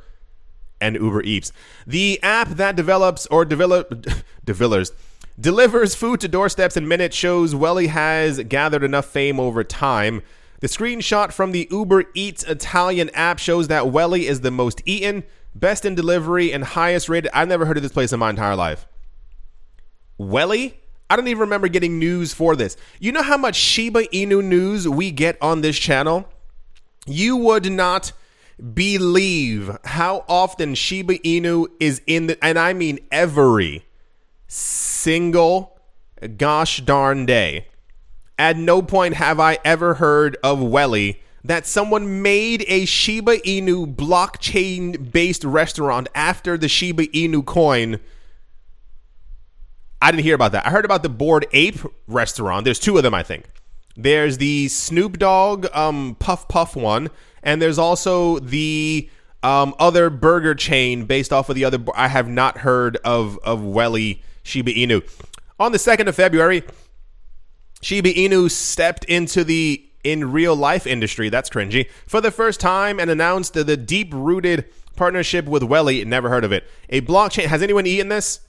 and 0.80 0.94
Uber 0.94 1.22
Eats. 1.22 1.52
The 1.84 2.22
app 2.22 2.50
that 2.50 2.76
develops 2.76 3.26
or 3.26 3.44
develop 3.44 4.06
developers 4.44 4.92
delivers 5.40 5.96
food 5.96 6.20
to 6.20 6.28
doorsteps 6.28 6.76
in 6.76 6.86
minutes 6.86 7.16
shows 7.16 7.56
Welly 7.56 7.88
has 7.88 8.38
gathered 8.44 8.84
enough 8.84 9.06
fame 9.06 9.40
over 9.40 9.64
time. 9.64 10.22
The 10.60 10.68
screenshot 10.68 11.32
from 11.32 11.50
the 11.50 11.66
Uber 11.72 12.04
Eats 12.14 12.44
Italian 12.44 13.10
app 13.10 13.40
shows 13.40 13.66
that 13.66 13.88
Welly 13.88 14.28
is 14.28 14.42
the 14.42 14.52
most 14.52 14.80
eaten, 14.86 15.24
best 15.52 15.84
in 15.84 15.96
delivery, 15.96 16.52
and 16.52 16.62
highest 16.62 17.08
rated. 17.08 17.32
I've 17.34 17.48
never 17.48 17.66
heard 17.66 17.76
of 17.76 17.82
this 17.82 17.92
place 17.92 18.12
in 18.12 18.20
my 18.20 18.30
entire 18.30 18.54
life. 18.54 18.86
Welly? 20.18 20.78
I 21.10 21.16
don't 21.16 21.28
even 21.28 21.40
remember 21.40 21.68
getting 21.68 21.98
news 21.98 22.32
for 22.32 22.56
this. 22.56 22.76
You 22.98 23.12
know 23.12 23.22
how 23.22 23.36
much 23.36 23.56
Shiba 23.56 24.04
Inu 24.04 24.42
news 24.42 24.88
we 24.88 25.10
get 25.10 25.36
on 25.40 25.60
this 25.60 25.78
channel? 25.78 26.28
You 27.06 27.36
would 27.36 27.70
not 27.70 28.12
believe 28.72 29.76
how 29.84 30.24
often 30.28 30.74
Shiba 30.74 31.18
Inu 31.18 31.66
is 31.78 32.00
in 32.06 32.28
the, 32.28 32.44
and 32.44 32.58
I 32.58 32.72
mean 32.72 33.00
every 33.10 33.84
single 34.46 35.78
gosh 36.36 36.80
darn 36.80 37.26
day. 37.26 37.66
At 38.38 38.56
no 38.56 38.82
point 38.82 39.14
have 39.14 39.38
I 39.38 39.58
ever 39.64 39.94
heard 39.94 40.36
of 40.42 40.60
Welly 40.62 41.20
that 41.44 41.66
someone 41.66 42.22
made 42.22 42.64
a 42.68 42.86
Shiba 42.86 43.38
Inu 43.38 43.94
blockchain 43.94 45.12
based 45.12 45.44
restaurant 45.44 46.08
after 46.14 46.56
the 46.56 46.68
Shiba 46.68 47.06
Inu 47.08 47.44
coin 47.44 48.00
I 50.04 50.10
didn't 50.10 50.24
hear 50.24 50.34
about 50.34 50.52
that. 50.52 50.66
I 50.66 50.70
heard 50.70 50.84
about 50.84 51.02
the 51.02 51.08
Bored 51.08 51.46
Ape 51.54 51.78
restaurant. 52.06 52.66
There's 52.66 52.78
two 52.78 52.98
of 52.98 53.02
them, 53.02 53.14
I 53.14 53.22
think. 53.22 53.46
There's 53.96 54.36
the 54.36 54.68
Snoop 54.68 55.18
Dogg 55.18 55.66
um, 55.72 56.14
Puff 56.18 56.46
Puff 56.46 56.76
one, 56.76 57.08
and 57.42 57.62
there's 57.62 57.78
also 57.78 58.38
the 58.38 59.08
um, 59.42 59.74
other 59.78 60.10
burger 60.10 60.54
chain 60.54 61.06
based 61.06 61.32
off 61.32 61.48
of 61.48 61.54
the 61.54 61.64
other. 61.64 61.78
I 61.94 62.08
have 62.08 62.28
not 62.28 62.58
heard 62.58 62.98
of 62.98 63.38
of 63.44 63.64
Welly 63.64 64.22
Shiba 64.42 64.74
Inu. 64.74 65.02
On 65.58 65.72
the 65.72 65.78
second 65.78 66.06
of 66.08 66.14
February, 66.14 66.64
Shiba 67.80 68.12
Inu 68.12 68.50
stepped 68.50 69.06
into 69.06 69.42
the 69.42 69.88
in 70.02 70.30
real 70.30 70.54
life 70.54 70.86
industry. 70.86 71.30
That's 71.30 71.48
cringy 71.48 71.88
for 72.06 72.20
the 72.20 72.30
first 72.30 72.60
time 72.60 73.00
and 73.00 73.08
announced 73.08 73.54
the, 73.54 73.64
the 73.64 73.78
deep 73.78 74.12
rooted 74.12 74.66
partnership 74.96 75.46
with 75.46 75.62
Welly. 75.62 76.04
Never 76.04 76.28
heard 76.28 76.44
of 76.44 76.52
it. 76.52 76.64
A 76.90 77.00
blockchain. 77.00 77.46
Has 77.46 77.62
anyone 77.62 77.86
eaten 77.86 78.10
this? 78.10 78.40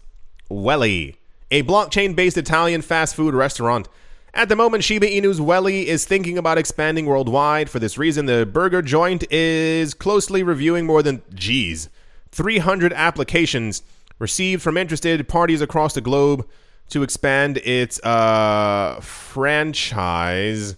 Welly, 0.49 1.15
a 1.51 1.63
blockchain 1.63 2.15
based 2.15 2.37
Italian 2.37 2.81
fast 2.81 3.15
food 3.15 3.33
restaurant. 3.33 3.87
At 4.33 4.49
the 4.49 4.55
moment, 4.55 4.83
Shiba 4.83 5.09
Inu's 5.09 5.39
Welly 5.39 5.87
is 5.87 6.03
thinking 6.03 6.37
about 6.37 6.57
expanding 6.57 7.05
worldwide. 7.05 7.69
For 7.69 7.79
this 7.79 7.97
reason, 7.97 8.25
the 8.25 8.45
burger 8.45 8.81
joint 8.81 9.23
is 9.31 9.93
closely 9.93 10.43
reviewing 10.43 10.85
more 10.85 11.01
than, 11.01 11.21
geez, 11.33 11.89
300 12.31 12.91
applications 12.91 13.81
received 14.19 14.61
from 14.61 14.75
interested 14.75 15.27
parties 15.29 15.61
across 15.61 15.93
the 15.93 16.01
globe 16.01 16.45
to 16.89 17.01
expand 17.01 17.57
its 17.59 18.03
uh, 18.03 18.99
franchise. 19.01 20.75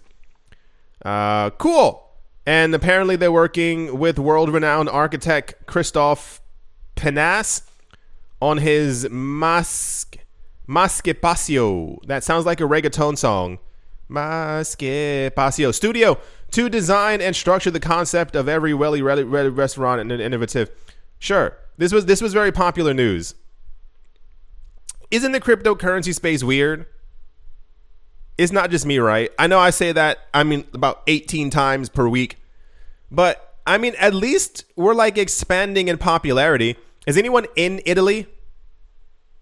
Uh, 1.04 1.50
cool. 1.50 2.04
And 2.46 2.74
apparently, 2.74 3.16
they're 3.16 3.32
working 3.32 3.98
with 3.98 4.20
world 4.20 4.50
renowned 4.50 4.88
architect 4.88 5.66
Christophe 5.66 6.40
Penasse 6.94 7.62
on 8.40 8.58
his 8.58 9.08
Masquespacio. 10.68 12.04
That 12.06 12.22
sounds 12.22 12.44
like 12.44 12.60
a 12.60 12.64
reggaeton 12.64 13.16
song. 13.16 13.58
Masquespacio 14.10 15.74
studio 15.74 16.18
to 16.50 16.68
design 16.68 17.20
and 17.20 17.36
structure 17.36 17.70
the 17.70 17.80
concept 17.80 18.34
of 18.34 18.48
every 18.48 18.72
welly 18.72 19.02
re- 19.02 19.22
re- 19.22 19.48
restaurant 19.48 20.00
and 20.00 20.10
innovative. 20.12 20.70
Sure, 21.18 21.56
this 21.76 21.92
was 21.92 22.06
this 22.06 22.22
was 22.22 22.32
very 22.32 22.52
popular 22.52 22.94
news. 22.94 23.34
Isn't 25.10 25.32
the 25.32 25.40
cryptocurrency 25.40 26.14
space 26.14 26.42
weird? 26.42 26.86
It's 28.36 28.52
not 28.52 28.70
just 28.70 28.86
me, 28.86 28.98
right? 28.98 29.30
I 29.38 29.46
know 29.46 29.58
I 29.58 29.70
say 29.70 29.92
that. 29.92 30.18
I 30.32 30.44
mean 30.44 30.64
about 30.72 31.02
18 31.06 31.50
times 31.50 31.88
per 31.88 32.08
week, 32.08 32.36
but 33.10 33.56
I 33.66 33.78
mean 33.78 33.94
at 33.98 34.14
least 34.14 34.64
we're 34.76 34.94
like 34.94 35.18
expanding 35.18 35.88
in 35.88 35.98
popularity. 35.98 36.76
Is 37.06 37.16
anyone 37.16 37.46
in 37.56 37.82
Italy? 37.84 38.26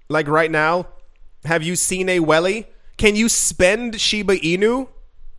Like 0.09 0.29
right 0.29 0.51
now? 0.51 0.87
Have 1.47 1.63
you 1.63 1.77
seen 1.77 2.09
a 2.09 2.21
welly? 2.21 2.67
Can 2.97 3.17
you 3.17 3.29
spend 3.29 4.01
Shiba 4.01 4.37
Inu 4.39 4.89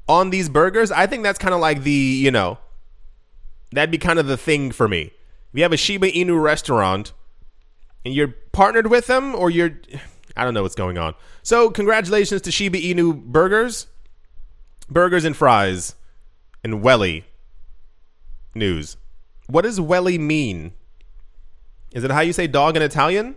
on 0.08 0.30
these 0.30 0.50
burgers? 0.50 0.92
I 0.92 1.08
think 1.08 1.24
that's 1.24 1.40
kind 1.40 1.54
of 1.54 1.60
like 1.60 1.84
the, 1.84 1.92
you 1.92 2.32
know, 2.32 2.60
that'd 3.72 3.92
be 3.92 3.98
kind 3.98 4.20
of 4.20 4.28
the 4.28 4.38
thing 4.38 4.72
for 4.72 4.88
me. 4.88 5.12
If 5.52 5.54
you 5.54 5.64
have 5.64 5.74
a 5.74 5.78
Shiba 5.78 6.12
Inu 6.12 6.42
restaurant 6.42 7.14
and 8.06 8.14
you're 8.14 8.34
partnered 8.52 8.88
with 8.88 9.08
them 9.08 9.36
or 9.36 9.50
you're 9.50 9.80
I 10.38 10.44
don't 10.44 10.54
know 10.54 10.62
what's 10.62 10.76
going 10.76 10.98
on. 10.98 11.16
So, 11.42 11.72
congratulations 11.72 12.42
to 12.44 12.52
Shiba 12.52 12.78
Inu 12.78 13.24
Burgers, 13.26 13.88
Burgers 14.88 15.26
and 15.26 15.36
Fries, 15.36 15.96
and 16.64 16.84
Welly 16.84 17.26
News. 18.54 18.98
What 19.48 19.64
does 19.64 19.82
Welly 19.82 20.20
mean? 20.20 20.74
Is 21.92 22.04
it 22.04 22.12
how 22.12 22.22
you 22.22 22.34
say 22.34 22.46
dog 22.46 22.76
in 22.76 22.84
Italian? 22.84 23.36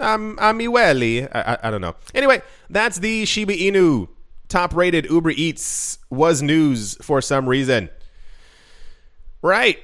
I'm 0.00 0.38
I'm 0.38 0.58
Iweli. 0.58 1.28
I, 1.32 1.40
I, 1.40 1.58
I 1.64 1.70
don't 1.70 1.80
know. 1.80 1.96
Anyway, 2.14 2.42
that's 2.68 2.98
the 2.98 3.24
Shiba 3.24 3.54
Inu 3.54 4.08
top 4.48 4.74
rated 4.74 5.06
Uber 5.06 5.30
Eats 5.30 5.98
was 6.10 6.42
news 6.42 6.96
for 7.02 7.20
some 7.20 7.48
reason. 7.48 7.90
Right. 9.42 9.78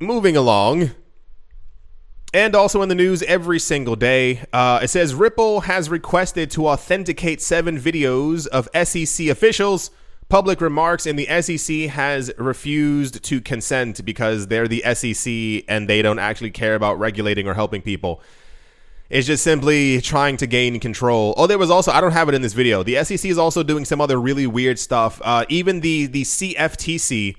Moving 0.00 0.36
along. 0.36 0.90
And 2.32 2.56
also 2.56 2.82
in 2.82 2.88
the 2.88 2.96
news 2.96 3.22
every 3.22 3.60
single 3.60 3.94
day, 3.94 4.40
uh, 4.52 4.80
it 4.82 4.88
says 4.88 5.14
Ripple 5.14 5.62
has 5.62 5.88
requested 5.88 6.50
to 6.52 6.66
authenticate 6.66 7.40
seven 7.40 7.78
videos 7.78 8.48
of 8.48 8.68
SEC 8.74 9.28
officials. 9.28 9.92
Public 10.28 10.60
remarks 10.60 11.06
in 11.06 11.14
the 11.14 11.26
SEC 11.42 11.90
has 11.90 12.32
refused 12.36 13.22
to 13.22 13.40
consent 13.40 14.04
because 14.04 14.48
they're 14.48 14.66
the 14.66 14.82
SEC 14.94 15.64
and 15.68 15.88
they 15.88 16.02
don't 16.02 16.18
actually 16.18 16.50
care 16.50 16.74
about 16.74 16.98
regulating 16.98 17.46
or 17.46 17.54
helping 17.54 17.82
people 17.82 18.20
is 19.10 19.26
just 19.26 19.44
simply 19.44 20.00
trying 20.00 20.36
to 20.38 20.46
gain 20.46 20.80
control. 20.80 21.34
Oh, 21.36 21.46
there 21.46 21.58
was 21.58 21.70
also 21.70 21.92
I 21.92 22.00
don't 22.00 22.12
have 22.12 22.28
it 22.28 22.34
in 22.34 22.42
this 22.42 22.52
video. 22.52 22.82
The 22.82 23.02
SEC 23.04 23.24
is 23.24 23.38
also 23.38 23.62
doing 23.62 23.84
some 23.84 24.00
other 24.00 24.20
really 24.20 24.46
weird 24.46 24.78
stuff. 24.78 25.20
Uh, 25.24 25.44
even 25.48 25.80
the 25.80 26.06
the 26.06 26.22
CFTC 26.22 27.36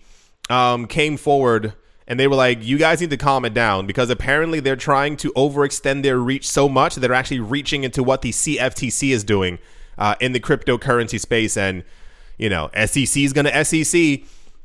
um, 0.49 0.87
came 0.87 1.17
forward 1.17 1.73
and 2.07 2.19
they 2.19 2.27
were 2.27 2.35
like, 2.35 2.63
"You 2.63 2.77
guys 2.77 3.01
need 3.01 3.09
to 3.09 3.17
calm 3.17 3.45
it 3.45 3.53
down," 3.53 3.87
because 3.87 4.09
apparently 4.09 4.59
they're 4.59 4.75
trying 4.75 5.17
to 5.17 5.31
overextend 5.33 6.03
their 6.03 6.17
reach 6.19 6.47
so 6.47 6.69
much 6.69 6.95
that 6.95 7.01
they're 7.01 7.13
actually 7.13 7.39
reaching 7.39 7.83
into 7.83 8.03
what 8.03 8.21
the 8.21 8.31
CFTC 8.31 9.09
is 9.09 9.23
doing 9.23 9.57
uh, 9.97 10.15
in 10.19 10.33
the 10.33 10.39
cryptocurrency 10.39 11.19
space, 11.19 11.57
and 11.57 11.83
you 12.37 12.49
know, 12.49 12.69
SEC 12.85 13.17
is 13.17 13.33
going 13.33 13.45
to 13.45 13.65
SEC. 13.65 14.21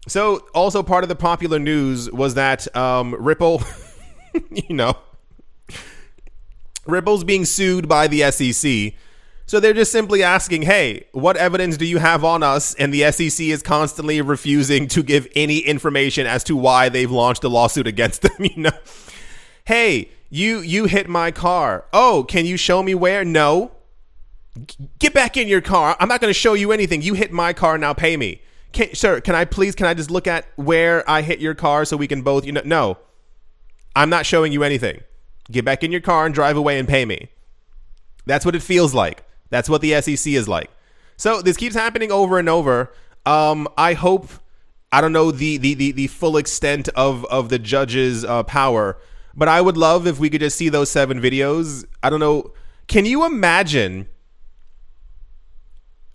So, 0.09 0.47
also 0.55 0.83
part 0.83 1.05
of 1.05 1.09
the 1.09 1.17
popular 1.17 1.59
news 1.59 2.11
was 2.11 2.35
that 2.35 2.75
um, 2.77 3.15
Ripple, 3.19 3.63
you 4.51 4.75
know 4.75 4.97
Ripple's 6.91 7.25
being 7.25 7.45
sued 7.45 7.89
by 7.89 8.07
the 8.07 8.31
SEC. 8.31 8.95
So 9.47 9.59
they're 9.59 9.75
just 9.75 9.91
simply 9.91 10.23
asking, 10.23 10.63
hey, 10.63 11.07
what 11.11 11.37
evidence 11.37 11.77
do 11.77 11.85
you 11.85 11.99
have 11.99 12.25
on 12.25 12.45
us? 12.45 12.73
And 12.75 12.95
the 12.95 13.11
SEC 13.11 13.47
is 13.47 13.65
constantly 13.65 14.23
refusing 14.23 14.87
to 14.89 15.03
give 15.03 15.27
any 15.35 15.59
information 15.59 16.25
as 16.25 16.45
to 16.45 16.57
why 16.57 16.89
they've 16.89 17.11
launched 17.11 17.43
a 17.43 17.49
lawsuit 17.49 17.89
against 17.89 18.23
them. 18.23 18.33
You 18.39 18.57
know, 18.57 18.79
hey, 19.65 20.11
you 20.29 20.59
you 20.61 20.85
hit 20.85 21.09
my 21.09 21.33
car. 21.33 21.85
Oh, 21.93 22.25
can 22.29 22.47
you 22.47 22.57
show 22.57 22.81
me 22.81 22.95
where? 22.95 23.25
No. 23.25 23.73
Get 25.01 25.15
back 25.15 25.37
in 25.37 25.49
your 25.49 25.61
car. 25.61 25.97
I'm 25.99 26.09
not 26.09 26.21
going 26.21 26.31
to 26.31 26.39
show 26.39 26.55
you 26.55 26.71
anything. 26.71 27.03
You 27.03 27.15
hit 27.15 27.33
my 27.33 27.53
car 27.53 27.77
now. 27.77 27.93
Pay 27.93 28.17
me, 28.17 28.43
can, 28.73 28.95
sir. 28.95 29.21
Can 29.21 29.35
I 29.35 29.45
please? 29.45 29.75
Can 29.75 29.87
I 29.87 29.95
just 29.95 30.13
look 30.13 30.29
at 30.29 30.47
where 30.55 31.09
I 31.11 31.23
hit 31.23 31.41
your 31.41 31.55
car 31.57 31.85
so 31.85 31.97
we 31.97 32.07
can 32.07 32.23
both? 32.23 32.47
You 32.47 32.53
know, 32.53 32.63
no. 32.65 32.99
I'm 33.97 34.11
not 34.11 34.27
showing 34.27 34.53
you 34.53 34.63
anything. 34.63 35.01
Get 35.51 35.65
back 35.65 35.83
in 35.83 35.91
your 35.93 36.01
car 36.01 36.27
and 36.27 36.35
drive 36.35 36.57
away 36.57 36.79
and 36.79 36.89
pay 36.89 37.05
me. 37.05 37.29
That's 38.27 38.45
what 38.45 38.55
it 38.55 38.63
feels 38.63 38.95
like. 38.95 39.25
That's 39.51 39.69
what 39.69 39.81
the 39.81 40.01
SEC 40.01 40.33
is 40.33 40.49
like. 40.49 40.71
So 41.17 41.43
this 41.43 41.57
keeps 41.57 41.75
happening 41.75 42.13
over 42.13 42.39
and 42.39 42.49
over. 42.49 42.93
Um, 43.27 43.69
I 43.77 43.95
hope 43.95 44.29
I 44.93 45.01
don't 45.01 45.13
know 45.13 45.31
the 45.31 45.57
the 45.57 45.75
the, 45.75 45.93
the 45.93 46.07
full 46.07 46.37
extent 46.37 46.89
of 46.91 47.25
of 47.27 47.49
the 47.49 47.59
judge's 47.59 48.25
uh, 48.25 48.43
power, 48.45 48.99
but 49.35 49.49
I 49.49 49.61
would 49.61 49.77
love 49.77 50.07
if 50.07 50.19
we 50.19 50.31
could 50.31 50.41
just 50.41 50.57
see 50.57 50.69
those 50.69 50.91
seven 50.91 51.21
videos. 51.21 51.85
I 52.03 52.11
don't 52.11 52.21
know. 52.21 52.53
Can 52.87 53.05
you 53.05 53.25
imagine 53.25 54.09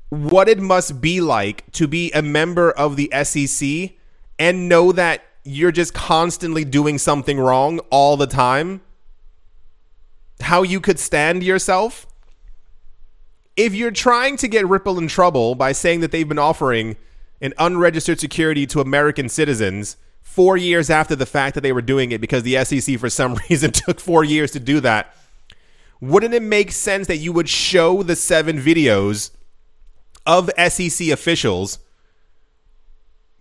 what 0.10 0.48
it 0.50 0.60
must 0.60 1.02
be 1.02 1.22
like 1.22 1.70
to 1.74 1.88
be 1.88 2.12
a 2.12 2.22
member 2.22 2.72
of 2.72 2.96
the 2.96 3.12
SEC 3.24 3.92
and 4.40 4.68
know 4.70 4.92
that 4.92 5.24
you're 5.44 5.72
just 5.72 5.94
constantly 5.94 6.66
doing 6.66 6.98
something 6.98 7.40
wrong 7.40 7.80
all 7.92 8.18
the 8.18 8.28
time? 8.28 8.82
How 10.42 10.64
you 10.64 10.80
could 10.80 11.00
stand 11.00 11.44
yourself. 11.44 12.08
If 13.56 13.74
you're 13.74 13.92
trying 13.92 14.38
to 14.38 14.48
get 14.48 14.68
Ripple 14.68 14.98
in 14.98 15.08
trouble 15.08 15.56
by 15.56 15.72
saying 15.72 16.02
that 16.02 16.12
they've 16.12 16.28
been 16.28 16.40
offering 16.40 16.98
an 17.42 17.54
unregistered 17.58 18.20
security 18.20 18.66
to 18.68 18.82
American 18.82 19.30
citizens 19.30 19.98
four 20.22 20.58
years 20.58 20.90
after 20.90 21.16
the 21.16 21.26
fact 21.26 21.56
that 21.56 21.62
they 21.62 21.72
were 21.72 21.82
doing 21.82 22.12
it 22.12 22.20
because 22.20 22.44
the 22.44 22.64
SEC, 22.66 23.00
for 23.00 23.10
some 23.10 23.36
reason, 23.50 23.72
took 23.72 24.00
four 24.00 24.24
years 24.24 24.52
to 24.52 24.60
do 24.60 24.80
that, 24.82 25.16
wouldn't 26.02 26.34
it 26.34 26.42
make 26.42 26.72
sense 26.72 27.08
that 27.08 27.18
you 27.18 27.32
would 27.32 27.48
show 27.48 28.04
the 28.04 28.16
seven 28.16 28.60
videos 28.60 29.32
of 30.26 30.50
SEC 30.68 31.08
officials 31.08 31.80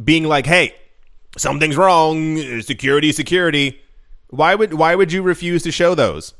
being 0.03 0.25
like, 0.25 0.47
hey, 0.47 0.75
something's 1.37 1.77
wrong, 1.77 2.61
security, 2.63 3.11
security? 3.11 3.81
Why 4.29 4.55
would 4.55 4.75
why 4.75 4.95
would 4.95 5.13
you 5.13 5.23
refuse 5.23 5.63
to 5.65 5.73
show 5.73 5.95
those? 5.95 6.35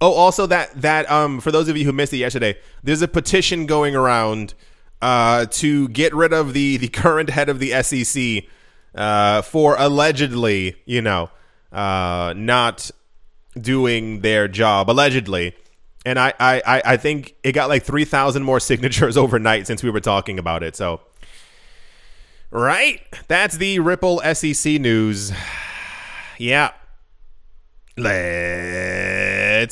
Oh, 0.00 0.12
also 0.12 0.46
that 0.46 0.80
that 0.82 1.10
um 1.10 1.40
for 1.40 1.50
those 1.50 1.68
of 1.68 1.76
you 1.76 1.84
who 1.84 1.92
missed 1.92 2.12
it 2.12 2.18
yesterday, 2.18 2.58
there's 2.82 3.02
a 3.02 3.08
petition 3.08 3.66
going 3.66 3.96
around 3.96 4.54
uh 5.00 5.46
to 5.46 5.88
get 5.88 6.14
rid 6.14 6.32
of 6.32 6.52
the 6.52 6.76
the 6.76 6.88
current 6.88 7.30
head 7.30 7.48
of 7.48 7.58
the 7.58 7.82
SEC 7.82 8.44
uh 8.94 9.42
for 9.42 9.76
allegedly, 9.78 10.76
you 10.84 11.00
know, 11.00 11.30
uh 11.72 12.34
not 12.36 12.90
doing 13.58 14.20
their 14.20 14.48
job 14.48 14.90
allegedly. 14.90 15.54
And 16.04 16.18
I 16.18 16.34
I 16.38 16.82
I 16.84 16.96
think 16.98 17.34
it 17.42 17.52
got 17.52 17.68
like 17.68 17.82
3000 17.82 18.42
more 18.42 18.60
signatures 18.70 19.16
overnight 19.16 19.66
since 19.66 19.82
we 19.82 19.90
were 19.90 20.00
talking 20.00 20.38
about 20.38 20.62
it. 20.62 20.76
So 20.76 21.00
right? 22.50 23.00
That's 23.28 23.56
the 23.56 23.78
Ripple 23.78 24.20
SEC 24.34 24.80
news. 24.80 25.32
yeah. 26.38 26.72
Let's 27.98 29.05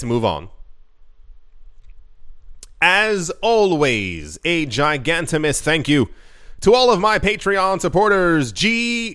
move 0.03 0.25
on. 0.25 0.49
As 2.81 3.31
always, 3.41 4.39
a 4.45 4.67
gigantimous 4.67 5.61
thank 5.61 5.89
you 5.89 6.09
To 6.61 6.75
all 6.75 6.91
of 6.91 6.99
my 6.99 7.19
Patreon 7.19 7.81
supporters, 7.81 8.53
GBU 8.53 9.13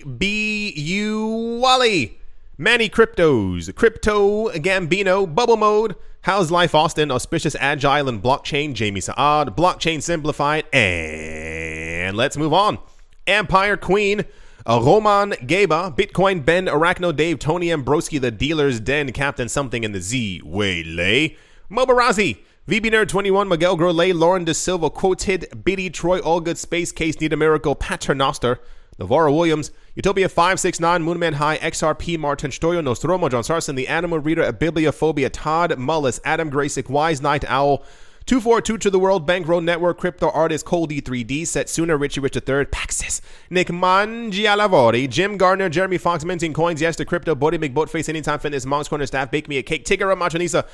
Wally, 1.58 2.18
Manny 2.56 2.88
Cryptos, 2.88 3.74
Crypto 3.74 4.50
Gambino, 4.50 5.26
Bubble 5.34 5.56
Mode, 5.56 5.96
How's 6.22 6.50
Life 6.52 6.74
Austin, 6.74 7.10
Auspicious 7.10 7.56
Agile 7.58 8.08
and 8.08 8.22
Blockchain, 8.22 8.74
Jamie 8.74 9.00
Saad, 9.00 9.56
Blockchain 9.56 10.00
Simplified, 10.00 10.64
and 10.72 12.16
let's 12.16 12.36
move 12.36 12.52
on. 12.52 12.78
Empire 13.26 13.76
Queen, 13.76 14.24
uh, 14.66 14.80
Roman 14.82 15.32
Geba, 15.32 15.96
Bitcoin 15.96 16.44
Ben, 16.44 16.66
Arachno 16.66 17.14
Dave, 17.14 17.38
Tony 17.38 17.68
Ambroski, 17.68 18.20
The 18.20 18.30
Dealer's 18.30 18.80
Den, 18.80 19.12
Captain 19.12 19.48
Something 19.48 19.84
in 19.84 19.92
the 19.92 20.00
Z, 20.00 20.42
Waylay, 20.44 21.36
Mobarazi, 21.70 22.38
VB 22.68 22.90
Nerd 22.92 23.08
21, 23.08 23.48
Miguel 23.48 23.76
Grolay, 23.76 24.14
Lauren 24.14 24.44
De 24.44 24.54
Silva, 24.54 24.90
Quoted, 24.90 25.64
Biddy, 25.64 25.90
Troy 25.90 26.20
Allgood, 26.20 26.56
Space 26.56 26.92
Case, 26.92 27.20
Need 27.20 27.32
a 27.32 27.36
Miracle, 27.36 27.74
Paternoster, 27.74 28.60
Navarro 28.98 29.32
Williams, 29.32 29.70
Utopia 29.94 30.28
569, 30.28 31.02
Moonman 31.02 31.34
High, 31.34 31.58
XRP, 31.58 32.18
Martin 32.18 32.50
Stoyo, 32.50 32.84
Nostromo, 32.84 33.28
John 33.28 33.42
Sarson, 33.42 33.74
The 33.74 33.88
Animal 33.88 34.18
Reader, 34.18 34.52
Bibliophobia, 34.52 35.30
Todd 35.32 35.70
Mullis, 35.72 36.20
Adam 36.24 36.50
Graysick, 36.50 36.90
Wise 36.90 37.22
Night 37.22 37.44
Owl, 37.48 37.82
242 38.30 38.78
to 38.78 38.90
the 38.90 38.98
World 39.00 39.26
Bankroll 39.26 39.60
Network, 39.60 39.98
Crypto 39.98 40.30
Artist, 40.30 40.64
Cole 40.64 40.86
D3D, 40.86 41.42
Setsuna, 41.42 41.98
Richie 41.98 42.20
Rich 42.20 42.36
III, 42.36 42.64
Paxis, 42.66 43.20
Nick 43.50 43.66
Mangialavori, 43.66 45.10
Jim 45.10 45.36
Gardner, 45.36 45.68
Jeremy 45.68 45.98
Fox, 45.98 46.24
Minting 46.24 46.52
Coins, 46.52 46.80
Yes 46.80 46.94
to 46.94 47.04
Crypto, 47.04 47.34
Bodie 47.34 47.58
McBoatface, 47.58 48.08
Anytime 48.08 48.38
Fitness, 48.38 48.64
Monk's 48.64 48.88
Corner 48.88 49.04
Staff, 49.04 49.32
Bake 49.32 49.48
Me 49.48 49.56
a 49.56 49.64
Cake, 49.64 49.84
Tigger, 49.84 50.16
Machanisa. 50.16 50.64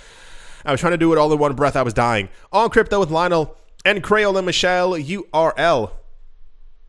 I 0.66 0.70
was 0.70 0.80
trying 0.80 0.90
to 0.90 0.98
do 0.98 1.10
it 1.14 1.18
all 1.18 1.32
in 1.32 1.38
one 1.38 1.54
breath. 1.54 1.76
I 1.76 1.82
was 1.82 1.94
dying. 1.94 2.28
On 2.52 2.68
Crypto 2.68 3.00
with 3.00 3.10
Lionel 3.10 3.56
and 3.86 4.04
Crayola 4.04 4.44
Michelle 4.44 4.90
URL. 4.90 5.92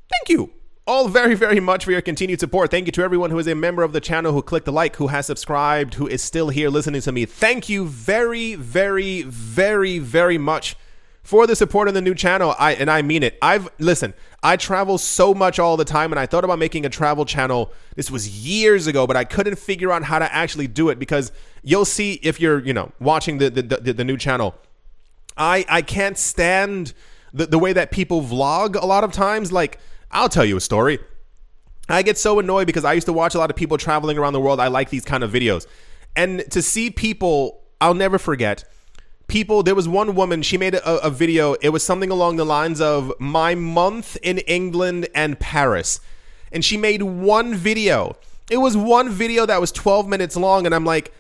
Thank 0.10 0.28
you 0.28 0.57
all 0.88 1.10
very, 1.10 1.36
very 1.36 1.60
much 1.60 1.84
for 1.84 1.92
your 1.92 2.02
continued 2.02 2.40
support. 2.40 2.72
Thank 2.72 2.86
you 2.86 2.92
to 2.94 3.04
everyone 3.04 3.30
who 3.30 3.38
is 3.38 3.48
a 3.48 3.56
member 3.56 3.84
of 3.84 3.92
the 3.92 4.00
channel, 4.00 4.32
who 4.32 4.42
clicked 4.42 4.66
the 4.66 4.72
like, 4.72 4.96
who 4.96 5.08
has 5.08 5.26
subscribed, 5.26 5.96
who 5.96 6.08
is 6.08 6.24
still 6.24 6.50
here 6.50 6.70
listening 6.70 7.02
to 7.02 7.12
me. 7.12 7.26
Thank 7.26 7.68
you 7.68 7.86
very, 7.86 8.56
very, 8.56 9.24
very, 9.24 10.00
very 10.00 10.38
much 10.38 10.78
for 11.24 11.46
the 11.46 11.58
support 11.58 11.90
of 11.90 11.94
the 11.94 12.02
new 12.02 12.16
channel. 12.16 12.56
I 12.58 12.74
and 12.76 12.90
I 12.90 13.02
mean 13.02 13.22
it. 13.22 13.38
I've 13.42 13.68
listen, 13.80 14.14
I 14.42 14.56
travel 14.56 14.98
so 14.98 15.34
much 15.34 15.60
all 15.60 15.76
the 15.76 15.84
time 15.84 16.14
and 16.14 16.20
I 16.20 16.26
thought 16.26 16.46
about 16.46 16.58
making 16.58 16.86
a 16.86 16.90
travel 16.90 17.26
channel. 17.26 17.74
This 17.98 18.10
was 18.10 18.48
years 18.48 18.88
ago, 18.88 19.06
but 19.06 19.18
I 19.18 19.26
couldn't 19.26 19.60
figure 19.60 19.92
out 19.92 20.04
how 20.04 20.20
to 20.20 20.34
actually 20.34 20.68
do 20.68 20.88
it 20.88 21.00
because 21.00 21.34
you'll 21.64 21.84
see 21.84 22.14
if 22.24 22.40
you're, 22.40 22.60
you 22.60 22.74
know, 22.74 22.94
watching 23.02 23.40
the 23.40 23.50
the, 23.50 23.62
the, 23.62 23.92
the 23.92 24.06
new 24.06 24.16
channel. 24.16 24.56
I 25.36 25.66
I 25.68 25.82
can't 25.82 26.18
stand 26.18 26.94
the, 27.34 27.46
the 27.46 27.60
way 27.60 27.74
that 27.74 27.92
people 27.92 28.22
vlog 28.22 28.82
a 28.82 28.86
lot 28.86 29.04
of 29.04 29.12
times 29.12 29.52
like 29.52 29.80
I'll 30.12 30.30
tell 30.30 30.46
you 30.46 30.58
a 30.58 30.62
story. 30.62 31.00
I 31.90 32.02
get 32.02 32.18
so 32.18 32.40
annoyed 32.40 32.68
because 32.68 32.84
I 32.84 32.94
used 32.94 33.08
to 33.08 33.14
watch 33.14 33.36
a 33.36 33.38
lot 33.38 33.50
of 33.50 33.56
people 33.56 33.78
traveling 33.78 34.18
around 34.18 34.34
the 34.34 34.42
world. 34.42 34.60
I 34.60 34.68
like 34.68 34.90
these 34.90 35.06
kind 35.06 35.24
of 35.24 35.32
videos. 35.32 35.66
And 36.16 36.50
to 36.52 36.62
see 36.62 36.90
people, 36.90 37.62
I'll 37.80 37.94
never 37.94 38.18
forget. 38.18 38.66
People, 39.28 39.64
there 39.64 39.76
was 39.76 39.88
one 39.88 40.16
woman, 40.16 40.42
she 40.42 40.58
made 40.58 40.74
a, 40.76 41.06
a 41.06 41.10
video. 41.10 41.54
It 41.56 41.70
was 41.70 41.84
something 41.84 42.10
along 42.10 42.38
the 42.38 42.46
lines 42.46 42.82
of 42.82 43.14
my 43.20 43.56
month 43.56 44.18
in 44.22 44.40
England 44.40 45.08
and 45.14 45.40
Paris. 45.40 46.00
And 46.52 46.64
she 46.64 46.78
made 46.78 47.04
one 47.04 47.56
video. 47.56 48.16
It 48.50 48.58
was 48.58 48.76
one 48.76 49.10
video 49.10 49.46
that 49.46 49.60
was 49.60 49.72
12 49.72 50.08
minutes 50.08 50.36
long. 50.36 50.66
And 50.66 50.74
I'm 50.74 50.86
like, 50.86 51.14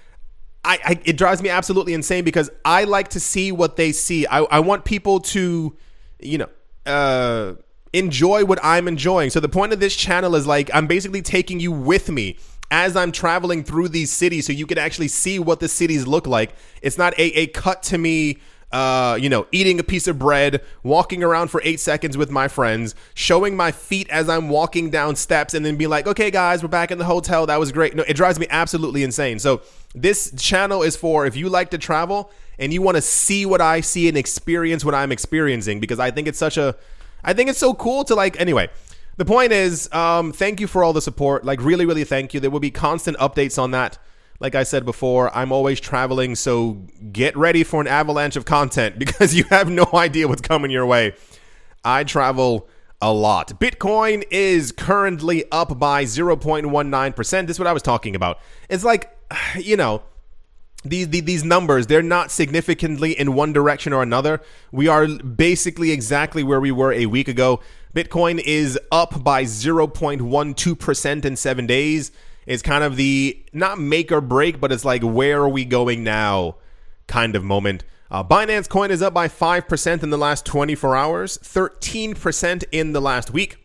I, 0.63 0.80
I 0.84 1.00
it 1.06 1.17
drives 1.17 1.41
me 1.41 1.50
absolutely 1.50 1.93
insane 1.93 2.23
because 2.23 2.50
I 2.65 2.84
like 2.84 3.10
to 3.10 3.19
see 3.19 3.52
what 3.52 3.76
they 3.78 3.91
see. 3.91 4.26
I, 4.26 4.39
I 4.39 4.60
want 4.60 4.84
people 4.84 5.19
to, 5.21 5.76
you 6.19 6.38
know, 6.38 6.50
uh, 6.86 7.54
enjoy 7.97 8.45
what 8.45 8.60
I'm 8.63 8.88
enjoying. 8.88 9.29
So 9.29 9.39
the 9.39 9.49
point 9.49 9.73
of 9.73 9.79
this 9.79 9.95
channel 9.95 10.36
is 10.36 10.47
like 10.47 10.69
I'm 10.73 10.88
basically 10.88 11.21
taking 11.21 11.60
you 11.60 11.71
with 11.71 12.10
me 12.10 12.38
as 12.69 12.95
I'm 12.95 13.12
traveling 13.12 13.63
through 13.63 13.89
these 13.89 14.12
cities 14.12 14.45
so 14.45 14.53
you 14.53 14.67
can 14.67 14.77
actually 14.77 15.07
see 15.07 15.39
what 15.39 15.60
the 15.60 15.67
cities 15.67 16.05
look 16.05 16.27
like. 16.27 16.55
It's 16.81 16.97
not 16.97 17.13
a, 17.17 17.39
a 17.39 17.47
cut 17.47 17.83
to 17.83 17.97
me 17.97 18.39
uh, 18.71 19.17
you 19.19 19.29
know, 19.29 19.47
eating 19.53 19.79
a 19.79 19.83
piece 19.83 20.07
of 20.07 20.19
bread, 20.19 20.62
walking 20.83 21.23
around 21.23 21.47
for 21.47 21.62
eight 21.63 21.79
seconds 21.79 22.17
with 22.17 22.29
my 22.29 22.49
friends, 22.49 22.95
showing 23.13 23.55
my 23.55 23.71
feet 23.71 24.10
as 24.10 24.27
I'm 24.27 24.49
walking 24.49 24.89
down 24.89 25.15
steps, 25.15 25.53
and 25.53 25.65
then 25.65 25.77
be 25.77 25.88
like, 25.88 26.05
okay, 26.05 26.29
guys, 26.29 26.62
we're 26.62 26.69
back 26.69 26.91
in 26.91 26.97
the 26.97 27.05
hotel. 27.05 27.45
That 27.45 27.60
was 27.60 27.71
great. 27.71 27.95
No, 27.95 28.03
it 28.03 28.15
drives 28.15 28.39
me 28.39 28.47
absolutely 28.49 29.03
insane. 29.03 29.39
So, 29.39 29.62
this 29.95 30.33
channel 30.38 30.83
is 30.83 30.97
for 30.97 31.25
if 31.25 31.36
you 31.36 31.47
like 31.47 31.69
to 31.71 31.77
travel 31.77 32.29
and 32.60 32.73
you 32.73 32.81
want 32.81 32.97
to 32.97 33.01
see 33.01 33.45
what 33.45 33.62
I 33.62 33.79
see 33.81 34.10
and 34.10 34.17
experience 34.17 34.83
what 34.83 34.93
I'm 34.93 35.13
experiencing, 35.13 35.79
because 35.79 35.99
I 35.99 36.12
think 36.12 36.27
it's 36.27 36.38
such 36.38 36.57
a 36.57 36.75
I 37.23 37.34
think 37.34 37.49
it's 37.49 37.60
so 37.60 37.73
cool 37.73 38.03
to 38.06 38.15
like. 38.15 38.39
Anyway, 38.39 38.69
the 39.17 39.25
point 39.25 39.51
is, 39.51 39.91
um, 39.91 40.32
thank 40.32 40.60
you 40.60 40.67
for 40.67 40.84
all 40.84 40.93
the 40.93 41.01
support. 41.01 41.43
Like, 41.43 41.62
really, 41.62 41.86
really 41.86 42.03
thank 42.03 42.34
you. 42.34 42.39
There 42.39 42.51
will 42.51 42.60
be 42.60 42.71
constant 42.71 43.17
updates 43.17 43.62
on 43.62 43.71
that. 43.71 43.97
Like 44.39 44.53
I 44.53 44.63
said 44.63 44.86
before, 44.86 45.36
I'm 45.36 45.51
always 45.51 45.80
traveling, 45.80 46.36
so 46.36 46.73
get 47.12 47.36
ready 47.36 47.63
for 47.63 47.82
an 47.82 47.88
avalanche 47.88 48.36
of 48.36 48.45
content 48.45 48.99
because 48.99 49.34
you 49.34 49.45
have 49.45 49.69
no 49.69 49.89
idea 49.93 50.27
what's 50.27 50.41
coming 50.41 50.69
your 50.69 50.86
way. 50.86 51.13
I 51.84 52.03
travel 52.03 52.67
a 53.01 53.12
lot. 53.12 53.60
Bitcoin 53.60 54.23
is 54.32 54.71
currently 54.71 55.45
up 55.51 55.77
by 55.80 56.03
0.19%. 56.03 57.47
This 57.47 57.56
is 57.56 57.60
what 57.60 57.67
I 57.67 57.73
was 57.73 57.84
talking 57.84 58.15
about. 58.15 58.39
It's 58.69 58.84
like, 58.84 59.15
you 59.58 59.77
know, 59.77 60.03
these, 60.89 61.08
these 61.10 61.43
numbers 61.43 61.88
they're 61.88 62.02
not 62.02 62.32
significantly 62.32 63.17
in 63.17 63.34
one 63.34 63.54
direction 63.54 63.93
or 63.93 64.04
another. 64.04 64.41
We 64.71 64.88
are 64.88 65.08
basically 65.08 65.91
exactly 65.91 66.43
where 66.43 66.60
we 66.60 66.71
were 66.71 66.93
a 66.93 67.06
week 67.06 67.28
ago. 67.28 67.62
Bitcoin 67.95 68.41
is 68.45 68.80
up 68.91 69.23
by 69.23 69.43
0.12% 69.43 71.26
in 71.26 71.36
7 71.36 71.67
days. 71.67 72.12
It's 72.45 72.62
kind 72.62 72.84
of 72.84 72.95
the 72.95 73.43
not 73.54 73.80
make 73.80 74.12
or 74.12 74.21
break 74.21 74.60
but 74.60 74.71
it's 74.71 74.86
like 74.86 75.02
where 75.02 75.41
are 75.41 75.50
we 75.50 75.65
going 75.65 76.04
now 76.04 76.56
kind 77.08 77.36
of 77.36 77.43
moment. 77.43 77.84
Uh, 78.10 78.23
binance 78.23 78.69
coin 78.69 78.89
is 78.89 79.02
up 79.02 79.13
by 79.13 79.28
5% 79.28 80.04
in 80.04 80.10
the 80.10 80.17
last 80.17 80.45
24 80.45 80.95
hours 80.95 81.38
13% 81.39 82.63
in 82.71 82.93
the 82.93 83.02
last 83.02 83.32
week. 83.32 83.58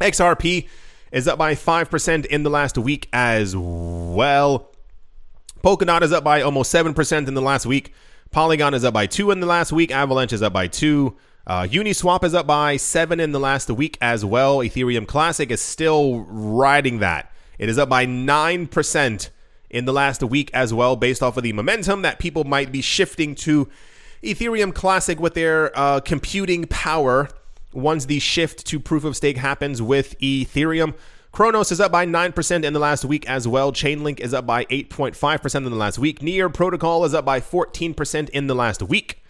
Xrp 0.00 0.68
is 1.10 1.26
up 1.26 1.38
by 1.38 1.54
5% 1.54 2.26
in 2.26 2.42
the 2.42 2.50
last 2.50 2.76
week 2.76 3.08
as 3.12 3.56
well 3.56 4.70
Polkadot 5.66 6.02
is 6.02 6.12
up 6.12 6.22
by 6.22 6.42
almost 6.42 6.72
7% 6.72 7.26
in 7.26 7.34
the 7.34 7.42
last 7.42 7.66
week. 7.66 7.92
Polygon 8.30 8.72
is 8.72 8.84
up 8.84 8.94
by 8.94 9.08
2 9.08 9.32
in 9.32 9.40
the 9.40 9.48
last 9.48 9.72
week. 9.72 9.90
Avalanche 9.90 10.32
is 10.32 10.40
up 10.40 10.52
by 10.52 10.68
2. 10.68 11.16
Uh, 11.44 11.62
Uniswap 11.62 12.22
is 12.22 12.34
up 12.34 12.46
by 12.46 12.76
7 12.76 13.18
in 13.18 13.32
the 13.32 13.40
last 13.40 13.68
week 13.68 13.98
as 14.00 14.24
well. 14.24 14.58
Ethereum 14.58 15.08
Classic 15.08 15.50
is 15.50 15.60
still 15.60 16.20
riding 16.28 17.00
that. 17.00 17.32
It 17.58 17.68
is 17.68 17.78
up 17.78 17.88
by 17.88 18.06
9% 18.06 19.30
in 19.68 19.84
the 19.86 19.92
last 19.92 20.22
week 20.22 20.52
as 20.54 20.72
well, 20.72 20.94
based 20.94 21.20
off 21.20 21.36
of 21.36 21.42
the 21.42 21.52
momentum 21.52 22.02
that 22.02 22.20
people 22.20 22.44
might 22.44 22.70
be 22.70 22.80
shifting 22.80 23.34
to 23.34 23.68
Ethereum 24.22 24.72
Classic 24.72 25.18
with 25.18 25.34
their 25.34 25.76
uh, 25.76 25.98
computing 25.98 26.66
power 26.66 27.28
once 27.72 28.06
the 28.06 28.18
shift 28.18 28.66
to 28.66 28.80
proof 28.80 29.04
of 29.04 29.16
stake 29.16 29.36
happens 29.36 29.82
with 29.82 30.18
Ethereum. 30.20 30.94
Cronos 31.32 31.70
is 31.70 31.80
up 31.80 31.92
by 31.92 32.06
9% 32.06 32.64
in 32.64 32.72
the 32.72 32.78
last 32.78 33.04
week 33.04 33.28
as 33.28 33.46
well. 33.46 33.70
Chainlink 33.70 34.20
is 34.20 34.32
up 34.32 34.46
by 34.46 34.64
8.5% 34.66 35.54
in 35.54 35.64
the 35.64 35.70
last 35.70 35.98
week. 35.98 36.22
Near 36.22 36.48
Protocol 36.48 37.04
is 37.04 37.12
up 37.12 37.26
by 37.26 37.40
14% 37.40 38.30
in 38.30 38.46
the 38.46 38.54
last 38.54 38.82
week. 38.82 39.22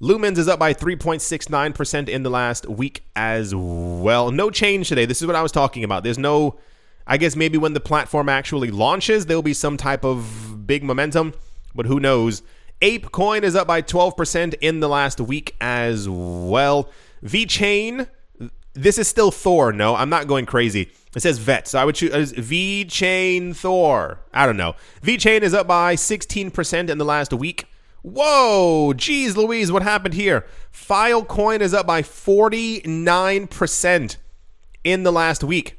Lumens 0.00 0.38
is 0.38 0.48
up 0.48 0.58
by 0.58 0.72
3.69% 0.72 2.08
in 2.08 2.22
the 2.22 2.30
last 2.30 2.66
week 2.66 3.04
as 3.16 3.54
well. 3.54 4.30
No 4.30 4.50
change 4.50 4.88
today. 4.88 5.04
This 5.04 5.20
is 5.20 5.26
what 5.26 5.36
I 5.36 5.42
was 5.42 5.52
talking 5.52 5.82
about. 5.82 6.04
There's 6.04 6.18
no, 6.18 6.58
I 7.06 7.16
guess 7.16 7.36
maybe 7.36 7.58
when 7.58 7.74
the 7.74 7.80
platform 7.80 8.28
actually 8.28 8.70
launches, 8.70 9.26
there'll 9.26 9.42
be 9.42 9.52
some 9.52 9.76
type 9.76 10.04
of 10.04 10.66
big 10.66 10.84
momentum, 10.84 11.34
but 11.74 11.84
who 11.84 12.00
knows. 12.00 12.42
Ape 12.80 13.12
Coin 13.12 13.44
is 13.44 13.54
up 13.54 13.66
by 13.66 13.82
12% 13.82 14.54
in 14.60 14.80
the 14.80 14.88
last 14.88 15.20
week 15.20 15.54
as 15.60 16.08
well. 16.08 16.88
VeChain, 17.24 18.08
this 18.74 18.98
is 18.98 19.08
still 19.08 19.30
Thor. 19.30 19.72
No, 19.72 19.96
I'm 19.96 20.08
not 20.08 20.26
going 20.26 20.46
crazy. 20.46 20.90
It 21.14 21.22
says 21.22 21.38
vet, 21.38 21.66
so 21.66 21.78
I 21.78 21.84
would 21.84 21.96
choose 21.96 22.32
VeChain 22.32 23.56
Thor. 23.56 24.20
I 24.32 24.46
don't 24.46 24.56
know. 24.56 24.76
VeChain 25.02 25.42
is 25.42 25.54
up 25.54 25.66
by 25.66 25.96
16% 25.96 26.88
in 26.88 26.98
the 26.98 27.04
last 27.04 27.32
week. 27.32 27.66
Whoa, 28.02 28.94
geez, 28.94 29.36
Louise, 29.36 29.70
what 29.70 29.82
happened 29.82 30.14
here? 30.14 30.46
Filecoin 30.72 31.60
is 31.60 31.74
up 31.74 31.86
by 31.86 32.00
49% 32.02 34.16
in 34.84 35.02
the 35.02 35.12
last 35.12 35.44
week. 35.44 35.78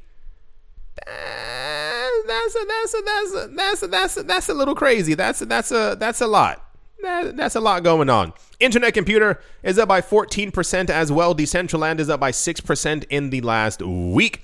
That's 2.26 2.54
a, 2.54 2.64
that's 2.66 2.94
a, 2.94 3.02
that's 3.04 3.34
a, 3.34 3.48
that's 3.48 3.82
a, 3.82 3.88
that's 3.88 4.16
a, 4.16 4.22
that's 4.22 4.48
a 4.48 4.54
little 4.54 4.76
crazy. 4.76 5.14
That's 5.14 5.42
a, 5.42 5.46
that's 5.46 5.72
a 5.72 5.96
that's 5.98 6.20
a 6.20 6.28
lot. 6.28 6.64
That, 7.02 7.36
that's 7.36 7.56
a 7.56 7.60
lot 7.60 7.82
going 7.82 8.08
on. 8.08 8.32
Internet 8.60 8.94
computer 8.94 9.40
is 9.62 9.78
up 9.78 9.88
by 9.88 10.00
14% 10.00 10.88
as 10.88 11.12
well. 11.12 11.34
Decentraland 11.34 11.98
is 11.98 12.08
up 12.08 12.20
by 12.20 12.30
6% 12.30 13.04
in 13.10 13.30
the 13.30 13.40
last 13.40 13.82
week. 13.82 14.42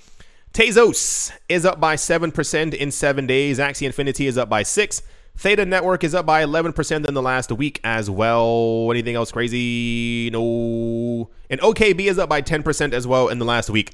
Tezos 0.52 1.30
is 1.48 1.64
up 1.64 1.78
by 1.80 1.94
7% 1.94 2.74
in 2.74 2.90
seven 2.90 3.26
days. 3.26 3.58
Axie 3.58 3.86
Infinity 3.86 4.26
is 4.26 4.36
up 4.36 4.48
by 4.48 4.62
6 4.62 5.02
Theta 5.38 5.64
Network 5.64 6.02
is 6.02 6.16
up 6.16 6.26
by 6.26 6.44
11% 6.44 7.06
in 7.06 7.14
the 7.14 7.22
last 7.22 7.52
week 7.52 7.80
as 7.84 8.10
well. 8.10 8.88
Anything 8.90 9.14
else 9.14 9.30
crazy? 9.30 10.30
No. 10.32 11.30
And 11.48 11.60
OKB 11.60 12.00
is 12.00 12.18
up 12.18 12.28
by 12.28 12.42
10% 12.42 12.92
as 12.92 13.06
well 13.06 13.28
in 13.28 13.38
the 13.38 13.44
last 13.44 13.70
week. 13.70 13.92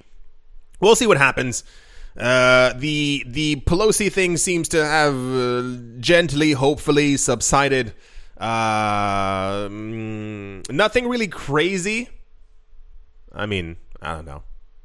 we'll 0.81 0.97
see 0.97 1.07
what 1.07 1.19
happens. 1.19 1.63
Uh, 2.19 2.73
the 2.77 3.25
the 3.27 3.57
Pelosi 3.67 4.11
thing 4.11 4.39
seems 4.39 4.69
to 4.69 4.83
have 4.83 5.15
uh, 5.15 5.63
gently, 5.99 6.53
hopefully, 6.53 7.19
subsided. 7.19 7.93
Uh, 8.37 9.69
mm, 9.69 10.71
nothing 10.71 11.09
really 11.09 11.29
crazy. 11.29 12.09
I 13.33 13.47
mean, 13.47 13.77
I 14.03 14.15
don't 14.15 14.25
know. 14.25 14.43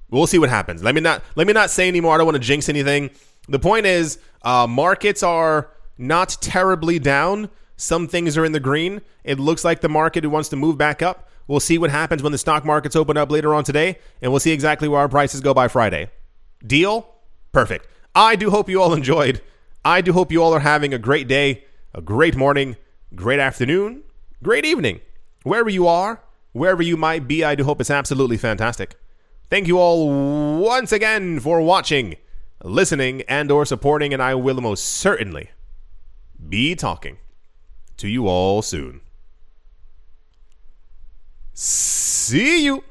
We'll 0.10 0.28
see 0.28 0.40
what 0.40 0.50
happens. 0.50 0.84
Let 0.84 0.96
me 0.96 1.02
not 1.02 1.24
let 1.36 1.48
me 1.48 1.54
not 1.54 1.70
say 1.70 1.88
anymore. 1.88 2.16
I 2.16 2.18
don't 2.18 2.26
want 2.26 2.36
to 2.36 2.44
jinx 2.44 2.70
anything. 2.70 3.12
The 3.48 3.60
point 3.60 3.86
is, 3.86 4.20
uh, 4.44 4.68
markets 4.68 5.24
are 5.24 5.70
not 5.98 6.38
terribly 6.42 7.00
down. 7.00 7.50
Some 7.78 8.08
things 8.08 8.38
are 8.38 8.46
in 8.46 8.52
the 8.52 8.60
green. 8.60 9.02
It 9.24 9.40
looks 9.40 9.64
like 9.64 9.82
the 9.82 9.90
market 9.90 10.26
wants 10.26 10.50
to 10.50 10.56
move 10.56 10.78
back 10.78 11.02
up. 11.02 11.30
We'll 11.48 11.60
see 11.60 11.78
what 11.78 11.90
happens 11.90 12.22
when 12.22 12.32
the 12.32 12.38
stock 12.38 12.64
markets 12.64 12.96
open 12.96 13.18
up 13.18 13.32
later 13.32 13.56
on 13.56 13.64
today, 13.64 13.98
and 14.22 14.32
we'll 14.32 14.40
see 14.40 14.52
exactly 14.52 14.88
where 14.88 15.00
our 15.00 15.10
prices 15.10 15.42
go 15.42 15.54
by 15.54 15.68
Friday. 15.68 16.12
Deal? 16.66 17.16
Perfect. 17.52 17.88
I 18.14 18.36
do 18.36 18.52
hope 18.52 18.70
you 18.70 18.82
all 18.82 18.94
enjoyed. 18.94 19.42
I 19.84 20.02
do 20.02 20.14
hope 20.14 20.32
you 20.32 20.44
all 20.44 20.54
are 20.54 20.60
having 20.60 20.94
a 20.94 21.00
great 21.00 21.28
day, 21.28 21.64
a 21.94 22.02
great 22.02 22.36
morning, 22.36 22.76
great 23.16 23.40
afternoon, 23.40 24.04
great 24.44 24.66
evening. 24.66 25.02
Wherever 25.44 25.70
you 25.70 25.88
are, 25.88 26.22
wherever 26.52 26.82
you 26.82 26.98
might 26.98 27.28
be, 27.28 27.44
I 27.44 27.56
do 27.56 27.64
hope 27.64 27.82
it's 27.82 27.90
absolutely 27.90 28.38
fantastic. 28.38 28.96
Thank 29.50 29.68
you 29.68 29.80
all 29.80 30.60
once 30.60 30.92
again 30.92 31.40
for 31.40 31.62
watching, 31.62 32.16
listening, 32.64 33.24
and 33.24 33.52
or 33.52 33.66
supporting, 33.66 34.14
and 34.14 34.22
I 34.22 34.36
will 34.36 34.62
most 34.62 34.84
certainly 34.84 35.50
be 36.48 36.76
talking 36.76 37.18
to 37.98 38.08
you 38.08 38.28
all 38.28 38.62
soon. 38.62 39.02
See 41.54 42.64
you. 42.64 42.84